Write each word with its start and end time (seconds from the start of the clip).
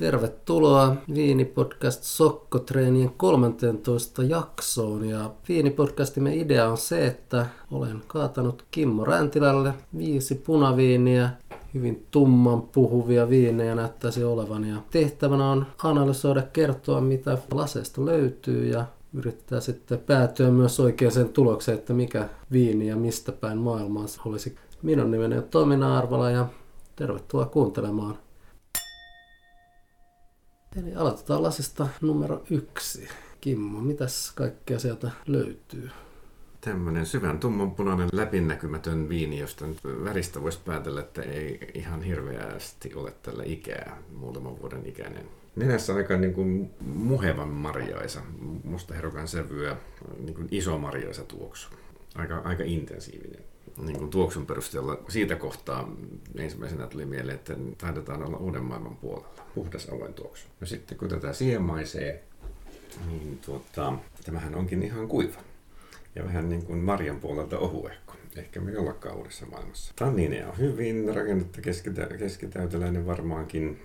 Tervetuloa 0.00 0.96
Viinipodcast 1.14 2.02
Sokkotreenien 2.02 3.10
13 3.16 4.22
jaksoon. 4.22 5.04
Ja 5.04 5.30
Viinipodcastimme 5.48 6.36
idea 6.36 6.68
on 6.68 6.78
se, 6.78 7.06
että 7.06 7.46
olen 7.70 8.02
kaatanut 8.06 8.64
Kimmo 8.70 9.04
Räntilälle 9.04 9.74
viisi 9.98 10.34
punaviiniä. 10.34 11.30
Hyvin 11.74 12.06
tumman 12.10 12.62
puhuvia 12.62 13.28
viinejä 13.28 13.74
näyttäisi 13.74 14.24
olevan. 14.24 14.64
Ja 14.64 14.76
tehtävänä 14.90 15.50
on 15.50 15.66
analysoida, 15.82 16.42
kertoa 16.42 17.00
mitä 17.00 17.38
lasesta 17.52 18.04
löytyy 18.04 18.66
ja 18.66 18.84
yrittää 19.14 19.60
sitten 19.60 19.98
päätyä 19.98 20.50
myös 20.50 20.80
oikeaan 20.80 21.28
tulokseen, 21.32 21.78
että 21.78 21.92
mikä 21.92 22.28
viini 22.52 22.88
ja 22.88 22.96
mistä 22.96 23.32
päin 23.32 23.58
maailmaa 23.58 24.04
olisi. 24.24 24.56
Minun 24.82 25.10
nimeni 25.10 25.36
on 25.36 25.44
Tomina 25.50 25.98
Arvala 25.98 26.30
ja 26.30 26.46
tervetuloa 26.96 27.46
kuuntelemaan. 27.46 28.18
Eli 30.76 30.94
aloitetaan 30.94 31.42
lasista 31.42 31.88
numero 32.00 32.42
yksi. 32.50 33.08
Kimmo, 33.40 33.80
mitäs 33.80 34.32
kaikkea 34.34 34.78
sieltä 34.78 35.10
löytyy? 35.26 35.90
Tämmöinen 36.60 37.06
syvän 37.06 37.38
tummanpunainen 37.38 38.08
läpinäkymätön 38.12 39.08
viini, 39.08 39.38
josta 39.38 39.66
nyt 39.66 39.78
väristä 39.84 40.42
voisi 40.42 40.58
päätellä, 40.64 41.00
että 41.00 41.22
ei 41.22 41.70
ihan 41.74 42.02
hirveästi 42.02 42.94
ole 42.94 43.14
tällä 43.22 43.42
ikää, 43.46 43.98
muutaman 44.16 44.60
vuoden 44.60 44.86
ikäinen. 44.86 45.28
Nenässä 45.56 45.94
aika 45.94 46.16
niin 46.16 46.34
kuin 46.34 46.70
muhevan 46.80 47.48
marjaisa, 47.48 48.20
musta 48.64 48.94
herokan 48.94 49.28
sävyä, 49.28 49.76
niin 50.18 50.34
kuin 50.34 50.48
iso 50.50 50.78
marjaisa 50.78 51.24
tuoksu. 51.24 51.68
Aika, 52.14 52.38
aika 52.38 52.62
intensiivinen 52.66 53.44
niin 53.78 53.98
kuin 53.98 54.10
tuoksun 54.10 54.46
perusteella 54.46 54.98
siitä 55.08 55.36
kohtaa 55.36 55.92
ensimmäisenä 56.36 56.86
tuli 56.86 57.06
mieleen, 57.06 57.34
että 57.38 57.56
taidetaan 57.78 58.22
olla 58.26 58.36
uuden 58.36 58.64
maailman 58.64 58.96
puolella. 58.96 59.28
Puhdas 59.54 59.88
avoin 59.88 60.14
tuoksu. 60.14 60.46
No 60.60 60.66
sitten 60.66 60.98
kun 60.98 61.08
tätä 61.08 61.32
siemaisee, 61.32 62.24
niin 63.06 63.38
tuota, 63.46 63.92
tämähän 64.24 64.54
onkin 64.54 64.82
ihan 64.82 65.08
kuiva. 65.08 65.40
Ja 66.14 66.24
vähän 66.24 66.48
niin 66.48 66.66
kuin 66.66 66.78
marjan 66.78 67.20
puolelta 67.20 67.58
ohuehko. 67.58 68.14
Ehkä 68.36 68.60
me 68.60 68.78
ollakaan 68.78 69.16
uudessa 69.16 69.46
maailmassa. 69.46 69.92
Tannineja 69.96 70.48
on 70.48 70.58
hyvin, 70.58 71.14
rakennetta 71.14 71.60
keskitä, 71.60 72.06
keskitäyteläinen 72.06 73.06
varmaankin, 73.06 73.82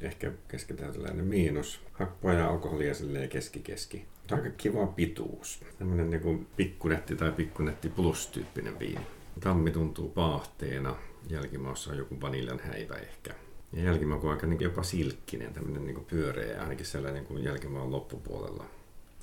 ehkä 0.00 0.32
keskitäyteläinen 0.48 1.24
miinus. 1.24 1.80
Happua 1.92 2.32
ja 2.32 2.48
alkoholia 2.48 2.94
silleen 2.94 3.28
keski-keski. 3.28 4.04
Aika 4.30 4.50
kiva 4.50 4.86
pituus. 4.86 5.60
Tämmöinen 5.78 6.10
niin 6.10 6.46
pikkunetti 6.56 7.16
tai 7.16 7.32
pikkunetti 7.32 7.88
plus-tyyppinen 7.88 8.78
viini. 8.78 9.06
Tammi 9.40 9.70
tuntuu 9.70 10.08
paahteena, 10.08 10.96
jälkimaussa 11.30 11.90
on 11.90 11.98
joku 11.98 12.20
vaniljan 12.20 12.60
häivä 12.60 12.94
ehkä. 12.94 13.34
Ja 13.72 13.82
jälkimaku 13.82 14.26
on 14.26 14.32
aika 14.32 14.46
niin 14.46 14.60
jopa 14.60 14.82
silkkinen, 14.82 15.52
tämmöinen 15.52 15.86
niin 15.86 16.04
pyöreä, 16.04 16.62
ainakin 16.62 16.86
sellainen 16.86 17.24
kuin 17.24 17.44
jälkimaan 17.44 17.92
loppupuolella. 17.92 18.64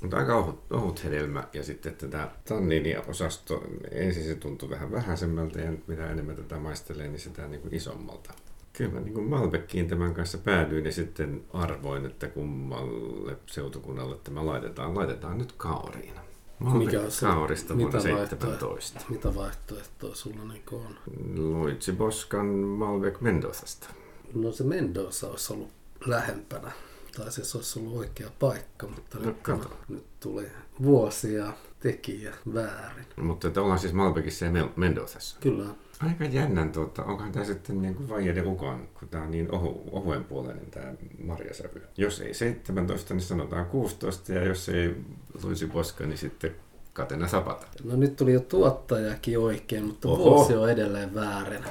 Mutta 0.02 0.18
aika 0.18 0.36
ohut, 0.36 0.72
ohut 0.72 1.04
hedelmä 1.04 1.44
ja 1.54 1.64
sitten 1.64 1.96
tätä 1.96 2.30
tanniiniosasto, 2.46 3.64
ensin 3.92 4.24
se 4.24 4.36
tuntui 4.36 4.70
vähän 4.70 4.92
vähäisemmältä 4.92 5.60
ja 5.60 5.74
mitä 5.88 6.12
enemmän 6.12 6.36
tätä 6.36 6.60
maistelee, 6.60 7.08
niin 7.08 7.20
sitä 7.20 7.48
niin 7.48 7.62
kuin 7.62 7.74
isommalta. 7.74 8.34
Kyllä 8.74 8.92
mä 8.92 9.00
niin 9.00 9.14
kuin 9.14 9.26
Malbeckiin 9.26 9.88
tämän 9.88 10.14
kanssa 10.14 10.38
päädyin 10.38 10.86
ja 10.86 10.92
sitten 10.92 11.44
arvoin, 11.54 12.06
että 12.06 12.28
kummalle 12.28 13.38
seutukunnalle 13.46 14.18
tämä 14.24 14.46
laitetaan. 14.46 14.96
Laitetaan 14.96 15.38
nyt 15.38 15.52
kaoriin. 15.52 16.14
Mikä 16.60 17.02
on 17.02 17.12
se, 17.12 17.26
kaurista 17.26 17.78
vuonna 17.78 18.00
17. 18.00 19.00
Mitä 19.10 19.36
vaihtoehtoa 19.36 20.16
sulla 20.16 20.44
niin 20.44 20.64
on? 20.72 20.96
Luigi 21.36 21.92
Boscan 21.92 22.46
Malbec 22.46 23.22
Mendozasta. 23.22 23.88
No 24.34 24.52
se 24.52 24.64
Mendoza 24.64 25.28
olisi 25.28 25.54
ollut 25.54 25.70
lähempänä. 26.06 26.72
Tai 27.18 27.32
siis 27.32 27.56
olisi 27.56 27.80
ollut 27.80 27.98
oikea 27.98 28.30
paikka, 28.40 28.88
mutta 28.88 29.20
no, 29.20 29.26
nyt, 29.26 29.38
kato. 29.42 29.70
nyt 29.88 30.06
tuli 30.20 30.48
vuosia 30.84 31.54
tekijä 31.80 32.34
väärin. 32.54 33.06
Mutta 33.16 33.48
että 33.48 33.62
ollaan 33.62 33.80
siis 33.80 33.94
Malbecissa 33.94 34.46
ja 34.46 34.70
Mendozassa. 34.76 35.38
Kyllä. 35.40 35.66
Aika 36.00 36.26
jännän, 36.26 36.72
tuota, 36.72 37.04
onkohan 37.04 37.32
tämä 37.32 37.46
sitten 37.46 37.82
niin 37.82 37.96
kuin 37.96 38.10
Vaijede 38.10 38.42
Ukon, 38.42 38.90
kun 39.00 39.08
tämä 39.08 39.24
on 39.24 39.32
niin 39.32 39.52
ohu, 39.52 39.84
ohuenpuoleinen 39.92 40.72
tämä 40.72 40.94
marjasävy. 41.24 41.82
Jos 41.98 42.22
ei 42.22 42.34
17, 42.34 43.14
niin 43.14 43.22
sanotaan 43.22 43.66
16, 43.66 44.34
ja 44.34 44.44
jos 44.44 44.70
ei 44.70 44.96
Luisi 45.44 45.68
Boska, 45.68 46.06
niin 46.06 46.18
sitten 46.18 46.56
Katena 46.94 47.28
Sapata. 47.28 47.68
No 47.84 47.96
nyt 47.96 48.16
tuli 48.16 48.34
jo 48.34 48.40
tuottajakin 48.40 49.40
oikein, 49.40 49.86
mutta 49.86 50.08
Oho. 50.08 50.24
vuosi 50.24 50.54
on 50.54 50.72
edelleen 50.72 51.16
väärin. 51.16 51.64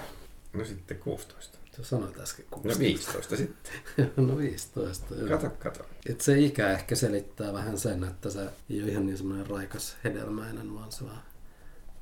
No 0.52 0.64
sitten 0.64 0.98
16. 0.98 1.58
Sä 1.76 1.84
sanoit 1.84 2.20
äsken 2.20 2.44
16. 2.50 2.78
No 2.78 2.88
15 2.88 3.36
sitten. 3.36 3.72
no 4.28 4.38
15. 4.38 5.14
Joo. 5.14 5.28
Kato, 5.28 5.50
kato. 5.58 5.84
Et 6.06 6.20
se 6.20 6.38
ikä 6.38 6.70
ehkä 6.70 6.94
selittää 6.94 7.52
vähän 7.52 7.78
sen, 7.78 8.04
että 8.04 8.30
se 8.30 8.48
ei 8.70 8.82
ole 8.82 8.90
ihan 8.90 9.06
niin 9.06 9.18
semmoinen 9.18 9.46
raikas 9.46 9.96
hedelmäinen, 10.04 10.74
vaan 10.74 10.92
se 10.92 11.04
vaan 11.04 11.22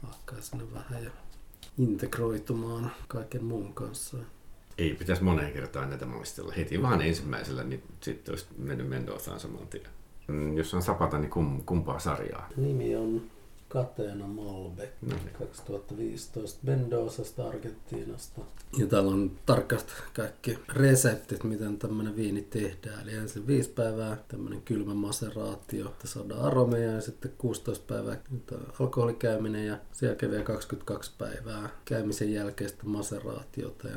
alkaa 0.05 0.41
sinne 0.41 0.65
vähän 0.75 1.05
jo 1.05 1.11
integroitumaan 1.79 2.93
kaiken 3.09 3.45
muun 3.45 3.75
kanssa. 3.75 4.17
Ei 4.79 4.95
pitäisi 4.95 5.23
moneen 5.23 5.53
kertaan 5.53 5.89
näitä 5.89 6.07
maistella 6.07 6.53
heti, 6.53 6.83
vaan 6.83 7.03
ensimmäisellä, 7.03 7.65
niin 7.65 7.83
sitten 8.01 8.33
olisi 8.33 8.47
mennyt 8.59 8.89
Mendozaan 8.89 9.41
saman 9.41 9.67
tien. 9.67 9.87
Mm, 10.29 10.57
jos 10.57 10.75
on 10.75 10.83
sapata, 10.83 11.19
niin 11.19 11.31
kum, 11.31 11.63
kumpaa 11.67 11.99
sarjaa? 11.99 12.49
Nimi 12.57 12.97
on 12.97 13.23
Kateena 13.73 14.27
Malbec 14.27 14.91
no. 15.03 15.17
2015 15.39 16.59
Mendozasta 16.63 17.49
Argentiinasta. 17.49 18.41
Ja 18.79 18.87
täällä 18.87 19.11
on 19.11 19.31
tarkasti 19.47 19.93
kaikki 20.15 20.59
reseptit, 20.69 21.45
miten 21.45 21.79
tämmöinen 21.79 22.17
viini 22.17 22.43
tehdään. 22.43 23.03
Eli 23.03 23.15
ensin 23.15 23.47
viisi 23.47 23.71
päivää 23.71 24.17
tämmöinen 24.29 24.63
kylmä 24.63 24.95
maseraatio, 24.95 25.87
että 25.87 26.07
saadaan 26.07 26.41
aromeja 26.41 26.93
ja 26.93 27.01
sitten 27.01 27.33
16 27.39 27.85
päivää 27.95 28.17
alkoholikäyminen 28.81 29.67
ja 29.67 29.79
sen 29.93 30.07
jälkeen 30.07 30.33
vielä 30.33 30.45
22 30.45 31.13
päivää 31.19 31.71
käymisen 31.85 32.33
jälkeistä 32.33 32.83
maseraatiota 32.87 33.89
ja 33.89 33.97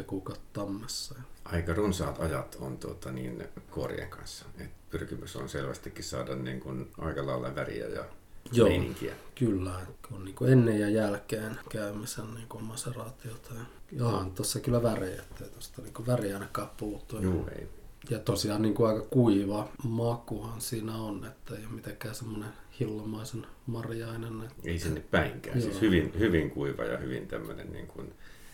12-24 0.00 0.02
kuukautta 0.02 0.44
tammessa. 0.52 1.14
Aika 1.44 1.74
runsaat 1.74 2.20
ajat 2.20 2.56
on 2.60 2.78
tuota, 2.78 3.12
niin, 3.12 3.44
kuorien 3.70 4.10
kanssa. 4.10 4.46
Et 4.58 4.70
pyrkimys 4.90 5.36
on 5.36 5.48
selvästikin 5.48 6.04
saada 6.04 6.34
niin 6.34 6.60
kuin, 6.60 6.90
aika 6.98 7.26
lailla 7.26 7.54
väriä 7.54 7.86
ja 7.86 8.04
Joo, 8.52 8.68
meininkiä. 8.68 9.14
kyllä. 9.34 9.80
On 10.12 10.24
niin 10.24 10.34
kuin 10.34 10.52
ennen 10.52 10.80
ja 10.80 10.88
jälkeen 10.88 11.58
käymisen 11.68 12.34
niin 12.34 12.48
kuin 12.48 12.64
maseraatiota. 12.64 13.54
Ja 13.92 14.06
onhan 14.06 14.30
tuossa 14.30 14.60
kyllä 14.60 14.82
värejä, 14.82 15.22
että 15.22 15.44
tuosta 15.44 15.82
niin 15.82 16.06
väriä 16.06 16.34
ainakaan 16.34 16.70
puuttuu. 16.76 17.20
Joo, 17.20 17.48
ei. 17.58 17.68
Ja 18.10 18.18
tosiaan 18.18 18.62
niin 18.62 18.74
kuin 18.74 18.88
aika 18.88 19.06
kuiva 19.10 19.68
makuhan 19.84 20.60
siinä 20.60 20.96
on, 20.96 21.24
että 21.24 21.54
ei 21.54 21.64
ole 21.64 21.74
mitenkään 21.74 22.14
semmoinen 22.14 22.48
hillomaisen 22.80 23.46
marjainen. 23.66 24.40
Että... 24.42 24.54
Ei 24.64 24.78
sinne 24.78 25.00
päinkään. 25.00 25.60
Siis 25.60 25.64
Joo. 25.64 25.80
Siis 25.80 25.82
hyvin, 25.82 26.12
hyvin 26.18 26.50
kuiva 26.50 26.84
ja 26.84 26.98
hyvin 26.98 27.28
tämmöinen 27.28 27.72
niin 27.72 27.86
kuin, 27.86 28.12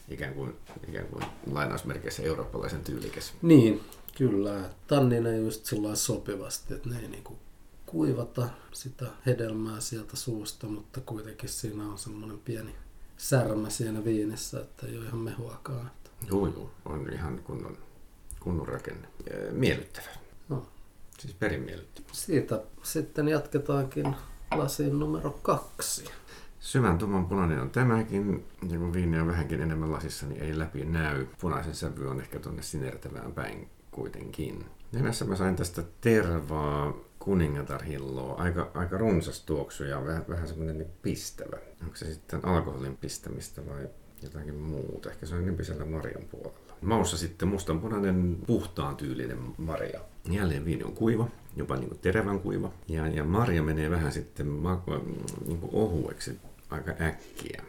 ikään 0.08 0.34
kuin, 0.34 0.56
ikään 0.88 1.06
kuin 1.06 1.24
lainausmerkeissä 1.52 2.22
eurooppalaisen 2.22 2.84
tyylikäs. 2.84 3.32
Niin, 3.42 3.80
kyllä. 4.18 4.70
Tanninen 4.86 5.44
just 5.44 5.64
sillä 5.64 5.96
sopivasti, 5.96 6.74
että 6.74 6.88
ne 6.88 6.98
ei 7.00 7.08
niin 7.08 7.24
kuin 7.24 7.38
kuivata 7.90 8.48
sitä 8.72 9.06
hedelmää 9.26 9.80
sieltä 9.80 10.16
suusta, 10.16 10.66
mutta 10.66 11.00
kuitenkin 11.00 11.48
siinä 11.48 11.84
on 11.84 11.98
semmoinen 11.98 12.38
pieni 12.38 12.74
särmä 13.16 13.70
siinä 13.70 14.04
viinissä, 14.04 14.60
että 14.60 14.86
ei 14.86 14.98
ole 14.98 15.06
ihan 15.06 15.20
mehuakaan. 15.20 15.90
Joo, 16.28 16.46
joo. 16.46 16.70
On 16.84 17.12
ihan 17.12 17.40
kunnon, 17.44 17.78
kunnon 18.40 18.68
rakenne. 18.68 19.08
Miellyttävä. 19.50 20.08
No. 20.48 20.66
Siis 21.18 21.34
perin 21.34 21.62
miellyttävä. 21.62 22.06
Siitä 22.12 22.62
sitten 22.82 23.28
jatketaankin 23.28 24.16
lasiin 24.56 24.98
numero 24.98 25.30
kaksi. 25.42 26.04
Syvän 26.60 26.98
tumman 26.98 27.26
punainen 27.26 27.60
on 27.60 27.70
tämäkin, 27.70 28.46
ja 28.70 28.78
kun 28.78 28.92
viini 28.92 29.20
on 29.20 29.26
vähänkin 29.26 29.60
enemmän 29.60 29.92
lasissa, 29.92 30.26
niin 30.26 30.42
ei 30.42 30.58
läpi 30.58 30.84
näy. 30.84 31.26
Punaisen 31.40 31.74
sävy 31.74 32.08
on 32.08 32.20
ehkä 32.20 32.38
tuonne 32.38 32.62
sinertävään 32.62 33.32
päin 33.32 33.68
kuitenkin. 33.90 34.66
Nenässä 34.92 35.24
mä 35.24 35.36
sain 35.36 35.56
tästä 35.56 35.82
tervaa 36.00 36.94
kuningatarhilloa, 37.20 38.34
aika, 38.34 38.70
aika 38.74 38.98
runsas 38.98 39.40
tuoksu 39.40 39.84
ja 39.84 40.04
vähän, 40.04 40.24
vähän 40.28 40.48
semmoinen 40.48 40.78
niin 40.78 40.90
pistävä. 41.02 41.58
Onko 41.82 41.96
se 41.96 42.14
sitten 42.14 42.44
alkoholin 42.44 42.96
pistämistä 42.96 43.66
vai 43.66 43.88
jotakin 44.22 44.54
muuta? 44.54 45.10
Ehkä 45.10 45.26
se 45.26 45.34
on 45.34 45.42
enemmän 45.42 45.64
siellä 45.64 45.84
marjan 45.84 46.22
puolella. 46.30 46.74
Maussa 46.80 47.16
sitten 47.16 47.48
mustanpunainen 47.48 48.38
puhtaan 48.46 48.96
tyylinen 48.96 49.38
marja. 49.58 50.00
Jälleen 50.30 50.64
viini 50.64 50.84
on 50.84 50.92
kuiva, 50.92 51.28
jopa 51.56 51.76
niin 51.76 51.88
kuin 51.88 51.98
terevän 51.98 52.40
kuiva. 52.40 52.72
Ja, 52.88 53.08
ja 53.08 53.24
marja 53.24 53.62
menee 53.62 53.90
vähän 53.90 54.12
sitten 54.12 54.46
niin 55.46 55.60
kuin 55.60 55.70
ohueksi 55.72 56.38
aika 56.70 56.90
äkkiä. 57.00 57.62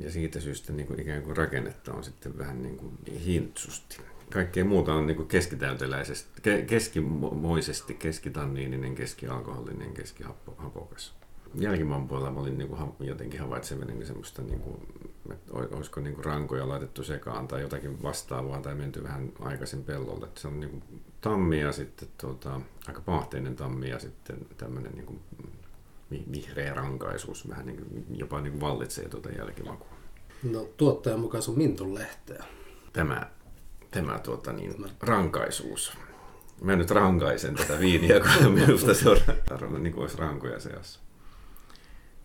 Ja 0.00 0.10
siitä 0.10 0.40
syystä 0.40 0.72
niin 0.72 0.86
kuin 0.86 1.00
ikään 1.00 1.22
kuin 1.22 1.36
rakennetta 1.36 1.92
on 1.92 2.04
sitten 2.04 2.38
vähän 2.38 2.62
niin 2.62 2.76
kuin 2.76 2.98
hintsusti 3.24 3.98
kaikkea 4.32 4.64
muuta 4.64 4.94
on 4.94 5.06
niin 5.06 5.26
keskitäyteläisesti, 5.26 6.42
ke, 6.42 6.62
keskimoisesti, 6.62 7.94
keskitanniininen, 7.94 8.94
keskialkoholinen, 8.94 9.94
keskihapokas. 9.94 11.14
Jälkimaan 11.54 12.08
puolella 12.08 12.30
mä 12.30 12.40
olin 12.40 12.58
niin 12.58 12.68
kuin 12.68 12.80
jotenkin 13.00 13.40
havaitsevinen 13.40 14.06
semmoista 14.06 14.42
niin 14.42 14.60
kuin 14.60 14.80
että 15.32 15.52
olisiko 15.52 16.00
niin 16.00 16.14
kuin 16.14 16.24
rankoja 16.24 16.68
laitettu 16.68 17.04
sekaan 17.04 17.48
tai 17.48 17.60
jotakin 17.60 18.02
vastaavaa 18.02 18.60
tai 18.60 18.74
menty 18.74 19.02
vähän 19.02 19.32
aikaisin 19.40 19.84
pellolle. 19.84 20.26
Että 20.26 20.40
se 20.40 20.48
on 20.48 20.60
niin 20.60 20.70
kuin 20.70 20.82
tammi 21.20 21.60
ja 21.60 21.72
sitten 21.72 22.08
tuota, 22.20 22.60
aika 22.88 23.00
pahteinen 23.00 23.56
tammi 23.56 23.88
ja 23.88 23.98
sitten 23.98 24.46
tämmöinen 24.56 24.92
niin 24.92 25.06
kuin 25.06 25.20
vihreä 26.10 26.74
rankaisuus 26.74 27.48
vähän 27.48 27.66
niin 27.66 27.78
kuin, 27.78 28.06
jopa 28.18 28.40
niin 28.40 28.52
kuin 28.52 28.60
vallitsee 28.60 29.08
tuota 29.08 29.30
jälkimakua. 29.30 29.96
No 30.42 30.68
tuottajan 30.76 31.20
mukaan 31.20 31.42
sun 31.42 31.58
mintun 31.58 31.94
lehteä. 31.94 32.44
Tämä, 32.92 33.30
tämä 33.96 34.18
tuota, 34.18 34.52
niin, 34.52 34.86
rankaisuus. 35.00 35.92
Mä 36.60 36.76
nyt 36.76 36.90
rankaisen 36.90 37.54
tätä 37.54 37.78
viiniä, 37.78 38.20
kun 38.20 38.52
minusta 38.60 38.94
se 38.94 39.08
on 39.08 39.18
niin 39.78 39.92
kuin 39.92 40.02
olisi 40.02 40.18
rankoja 40.18 40.60
seassa. 40.60 41.00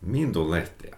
Mintun 0.02 0.52
lehteä. 0.52 0.98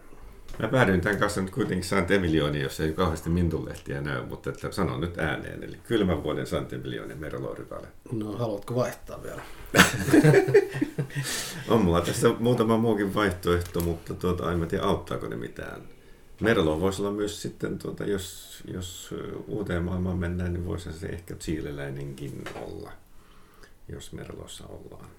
Mä 0.59 0.67
päädyin 0.67 1.01
tämän 1.01 1.19
kanssa 1.19 1.41
nyt 1.41 1.51
kuitenkin 1.51 1.89
Santemilioni, 1.89 2.61
jos 2.61 2.79
ei 2.79 2.93
kauheasti 2.93 3.29
mintulehtiä 3.29 4.01
näy, 4.01 4.25
mutta 4.25 4.49
että 4.49 4.71
sanon 4.71 5.01
nyt 5.01 5.19
ääneen. 5.19 5.63
Eli 5.63 5.77
kylmän 5.87 6.23
vuoden 6.23 6.47
Santemilioni 6.47 7.15
Merlorivale. 7.15 7.87
No, 8.11 8.31
haluatko 8.31 8.75
vaihtaa 8.75 9.23
vielä? 9.23 9.41
on 11.69 11.81
mulla 11.81 12.01
tässä 12.01 12.29
muutama 12.39 12.77
muukin 12.77 13.13
vaihtoehto, 13.13 13.81
mutta 13.81 14.13
tuota, 14.13 14.51
en 14.51 14.59
mä 14.59 14.65
tiedä 14.65 14.83
auttaako 14.83 15.27
ne 15.27 15.35
mitään. 15.35 15.81
Merlo 16.41 16.79
voisi 16.79 17.01
olla 17.01 17.11
myös 17.11 17.41
sitten, 17.41 17.79
tuota, 17.79 18.03
jos, 18.03 18.59
jos 18.73 19.15
uuteen 19.47 19.83
maailmaan 19.83 20.17
mennään, 20.17 20.53
niin 20.53 20.65
voisi 20.65 20.93
se 20.93 21.07
ehkä 21.07 21.35
chileläinenkin 21.35 22.43
olla, 22.55 22.91
jos 23.89 24.13
Merlossa 24.13 24.63
ollaan. 24.67 25.09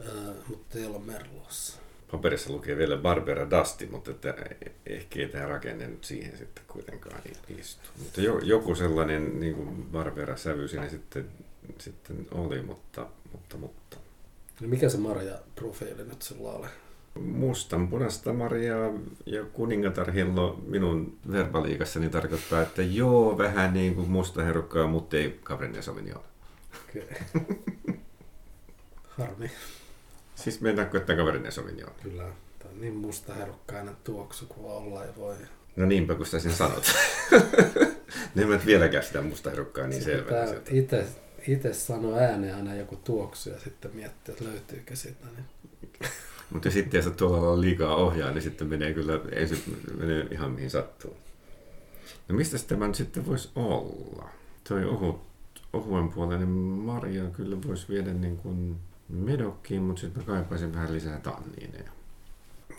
Äh, 0.00 0.34
mutta 0.48 0.78
ei 0.78 0.86
olla 0.86 0.98
Merlossa 0.98 1.82
paperissa 2.12 2.52
lukee 2.52 2.76
vielä 2.76 2.96
Barbara 2.96 3.50
Dusty, 3.50 3.88
mutta 3.90 4.10
että 4.10 4.34
ehkä 4.86 5.20
ei 5.20 5.28
tämä 5.28 5.46
rakenne 5.46 5.86
nyt 5.86 6.04
siihen 6.04 6.38
sitten 6.38 6.64
kuitenkaan 6.68 7.22
istu. 7.58 7.88
Mutta 7.98 8.20
jo, 8.20 8.38
joku 8.38 8.74
sellainen 8.74 9.40
niin 9.40 9.54
kuin 9.54 9.86
Barbera-sävy 9.92 10.68
siinä 10.68 10.88
sitten, 10.88 11.28
sitten 11.78 12.26
oli, 12.30 12.62
mutta, 12.62 13.06
mutta, 13.32 13.56
mutta. 13.56 13.96
No 14.60 14.68
mikä 14.68 14.88
se 14.88 14.98
Marja 14.98 15.38
profiili 15.54 16.04
nyt 16.04 16.22
sulla 16.22 16.52
oli? 16.52 16.66
Mustan 17.20 17.88
punasta 17.88 18.32
marjaa 18.32 18.92
ja 19.26 19.44
kuningatarhillo 19.44 20.62
minun 20.66 21.18
verbaliikassani 21.32 22.08
tarkoittaa, 22.08 22.62
että 22.62 22.82
joo, 22.82 23.38
vähän 23.38 23.72
niin 23.72 23.94
kuin 23.94 24.10
musta 24.10 24.42
herukkaa, 24.42 24.86
mutta 24.86 25.16
ei 25.16 25.40
Cabernet 25.44 25.84
Sauvignon. 25.84 26.22
Okei. 26.88 27.02
Okay. 27.34 27.54
Harmi. 29.18 29.50
Siis 30.34 30.60
mennäänkö, 30.60 30.98
että 30.98 31.16
kaverinen 31.16 31.52
Sauvignon? 31.52 31.92
Kyllä. 32.02 32.22
Tämä 32.58 32.70
on 32.70 32.80
niin 32.80 32.94
musta 32.94 33.34
herukkainen 33.34 33.96
tuoksu 34.04 34.46
kuin 34.46 34.66
olla 34.66 35.04
ja 35.04 35.12
voi. 35.16 35.36
No 35.76 35.86
niinpä, 35.86 36.14
kun 36.14 36.26
sä 36.26 36.40
sen 36.40 36.52
sanot. 36.52 36.84
mä 38.46 38.54
et 38.54 38.66
vieläkään 38.66 39.04
sitä 39.04 39.22
musta 39.22 39.50
herukkaa 39.50 39.86
niin 39.86 40.02
selvä. 40.02 40.30
Itse, 40.70 41.06
itse 41.48 41.72
sano 41.72 42.16
ääneen 42.16 42.54
aina 42.54 42.74
joku 42.74 42.96
tuoksu 42.96 43.50
ja 43.50 43.60
sitten 43.60 43.90
miettii, 43.94 44.32
että 44.32 44.44
löytyykö 44.44 44.96
sitä. 44.96 45.26
Niin... 45.36 45.46
Mutta 46.52 46.70
sitten 46.70 46.98
jos 46.98 47.14
tuolla 47.16 47.48
on 47.48 47.60
liikaa 47.60 47.96
ohjaa, 47.96 48.30
niin 48.30 48.42
sitten 48.42 48.66
menee 48.66 48.94
kyllä 48.94 49.20
ensin 49.32 49.58
menee 49.98 50.26
ihan 50.30 50.50
mihin 50.50 50.70
sattuu. 50.70 51.16
No 52.28 52.34
mistä 52.34 52.58
tämä 52.58 52.86
nyt 52.86 52.96
sitten 52.96 53.26
voisi 53.26 53.50
olla? 53.54 54.28
Toi 54.68 54.84
ohut, 54.84 55.20
ohuen 55.72 56.08
puolinen 56.08 56.48
Maria 56.48 57.24
kyllä 57.24 57.56
voisi 57.66 57.88
viedä 57.88 58.14
niin 58.14 58.36
kuin 58.36 58.76
medokkiin, 59.08 59.82
mutta 59.82 60.00
sitten 60.00 60.22
mä 60.22 60.26
kaipaisin 60.26 60.74
vähän 60.74 60.92
lisää 60.92 61.20
tanniineja. 61.20 61.90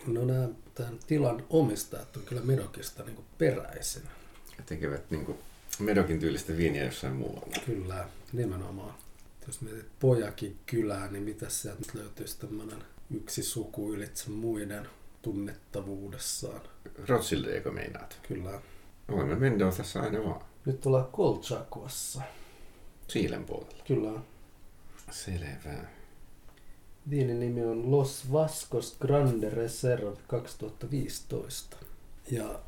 No 0.08 0.26
nämä 0.26 0.48
tämän 0.76 1.00
tilan 1.08 1.44
omistajat 1.50 2.18
on 2.18 2.24
kyllä 2.24 2.42
medokista 2.42 3.04
niin 3.04 3.18
peräisin. 3.38 4.04
Ja 4.58 4.64
tekevät 4.66 5.12
niin 5.12 5.26
kuin 5.26 5.38
medokin 5.80 6.20
tyylistä 6.20 6.58
viiniä 6.58 6.86
jossain 6.86 7.14
muualla. 7.14 7.56
Kyllä, 7.66 8.10
nimenomaan. 8.34 8.94
Jos 9.48 9.62
mietit 9.62 9.86
pojakin 10.00 10.58
kylää, 10.66 11.12
niin 11.12 11.24
mitä 11.24 11.50
sieltä 11.50 11.86
löytyisi 11.94 12.40
tämmöinen 12.40 12.84
yksi 13.12 13.44
suku 13.44 13.94
ylitse 13.94 14.30
muiden 14.30 14.88
tunnettavuudessaan? 15.22 16.62
Rothschildeeko 17.08 17.72
meinaat? 17.72 18.20
Kyllä. 18.28 18.62
Olemme 19.08 19.52
tässä 19.78 20.02
aina 20.02 20.24
vaan. 20.24 20.42
Nyt 20.66 20.86
ollaan 20.86 21.08
Kolchakuassa. 21.12 22.22
Siilen 23.08 23.44
puolella? 23.44 23.84
Kyllä. 23.88 24.12
Selvä. 25.12 25.86
Viinin 27.10 27.40
nimi 27.40 27.66
on 27.66 27.92
Los 27.92 28.32
Vascos 28.32 28.98
Grande 29.00 29.50
Reserve 29.50 30.18
2015. 30.28 31.78
Ja 32.32 32.60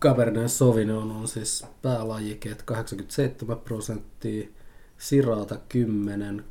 Cabernet 0.00 0.52
Sauvignon 0.52 1.10
on 1.10 1.28
siis 1.28 1.64
päälajikeet 1.82 2.62
87 2.62 3.58
prosenttia, 3.58 4.48
Sirata 4.98 5.58
10, 5.68 6.44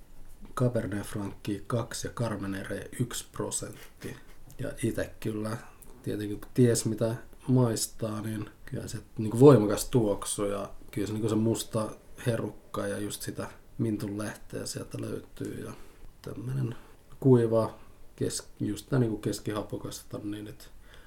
Cabernet 0.55 1.05
Franc 1.05 1.33
2 1.67 2.07
ja 2.07 2.13
Carmenere 2.13 2.89
1 2.99 3.25
prosentti. 3.31 4.15
Ja 4.59 4.71
itse 4.83 5.13
kyllä, 5.19 5.57
tietenkin 6.03 6.41
kun 6.41 6.51
ties 6.53 6.85
mitä 6.85 7.15
maistaa, 7.47 8.21
niin 8.21 8.49
kyllä 8.65 8.87
se 8.87 8.97
niin 9.17 9.39
voimakas 9.39 9.85
tuoksu 9.85 10.45
ja 10.45 10.69
kyllä 10.91 11.07
se, 11.07 11.13
niin 11.13 11.29
se 11.29 11.35
musta 11.35 11.89
herukka 12.25 12.87
ja 12.87 12.97
just 12.97 13.21
sitä 13.21 13.47
mintun 13.77 14.17
lehteä 14.17 14.65
sieltä 14.65 15.01
löytyy 15.01 15.65
ja 15.65 15.73
tämmöinen 16.21 16.75
kuiva, 17.19 17.75
kes, 18.15 18.47
just 18.59 18.89
tämä 18.89 18.99
niin 18.99 19.21
keskihapokasta, 19.21 20.19
niin 20.23 20.47
että 20.47 20.65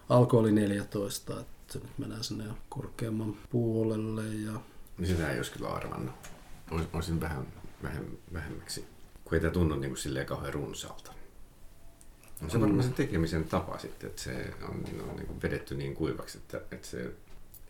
alkoholi 0.08 0.52
14, 0.52 1.40
että 1.40 1.72
se 1.72 1.78
nyt 1.78 1.98
menee 1.98 2.22
sinne 2.22 2.44
korkeamman 2.68 3.36
puolelle. 3.50 4.22
Ja... 4.24 4.60
Niin 4.98 5.08
sitä 5.08 5.30
ei 5.30 5.36
olisi 5.36 5.52
kyllä 5.52 5.68
arvannut. 5.68 6.14
Olisin 6.92 7.20
vähän, 7.20 7.46
vähän 7.82 8.04
vähemmäksi, 8.32 8.84
kun 9.26 9.34
ei 9.34 9.40
tämä 9.40 9.52
tunnu 9.52 9.76
niin 9.76 9.90
kuin 9.90 9.98
silleen 9.98 10.26
kauhean 10.26 10.54
runsaalta. 10.54 11.12
On 12.42 12.50
se 12.50 12.60
varmaan 12.60 12.82
se 12.82 12.90
tekemisen 12.90 13.44
tapa 13.44 13.78
sitten, 13.78 14.10
että 14.10 14.22
se 14.22 14.54
on, 14.62 14.84
on 15.10 15.16
niin 15.16 15.26
kuin 15.26 15.42
vedetty 15.42 15.74
niin 15.74 15.94
kuivaksi, 15.94 16.38
että, 16.38 16.60
että 16.70 16.88
se 16.88 17.12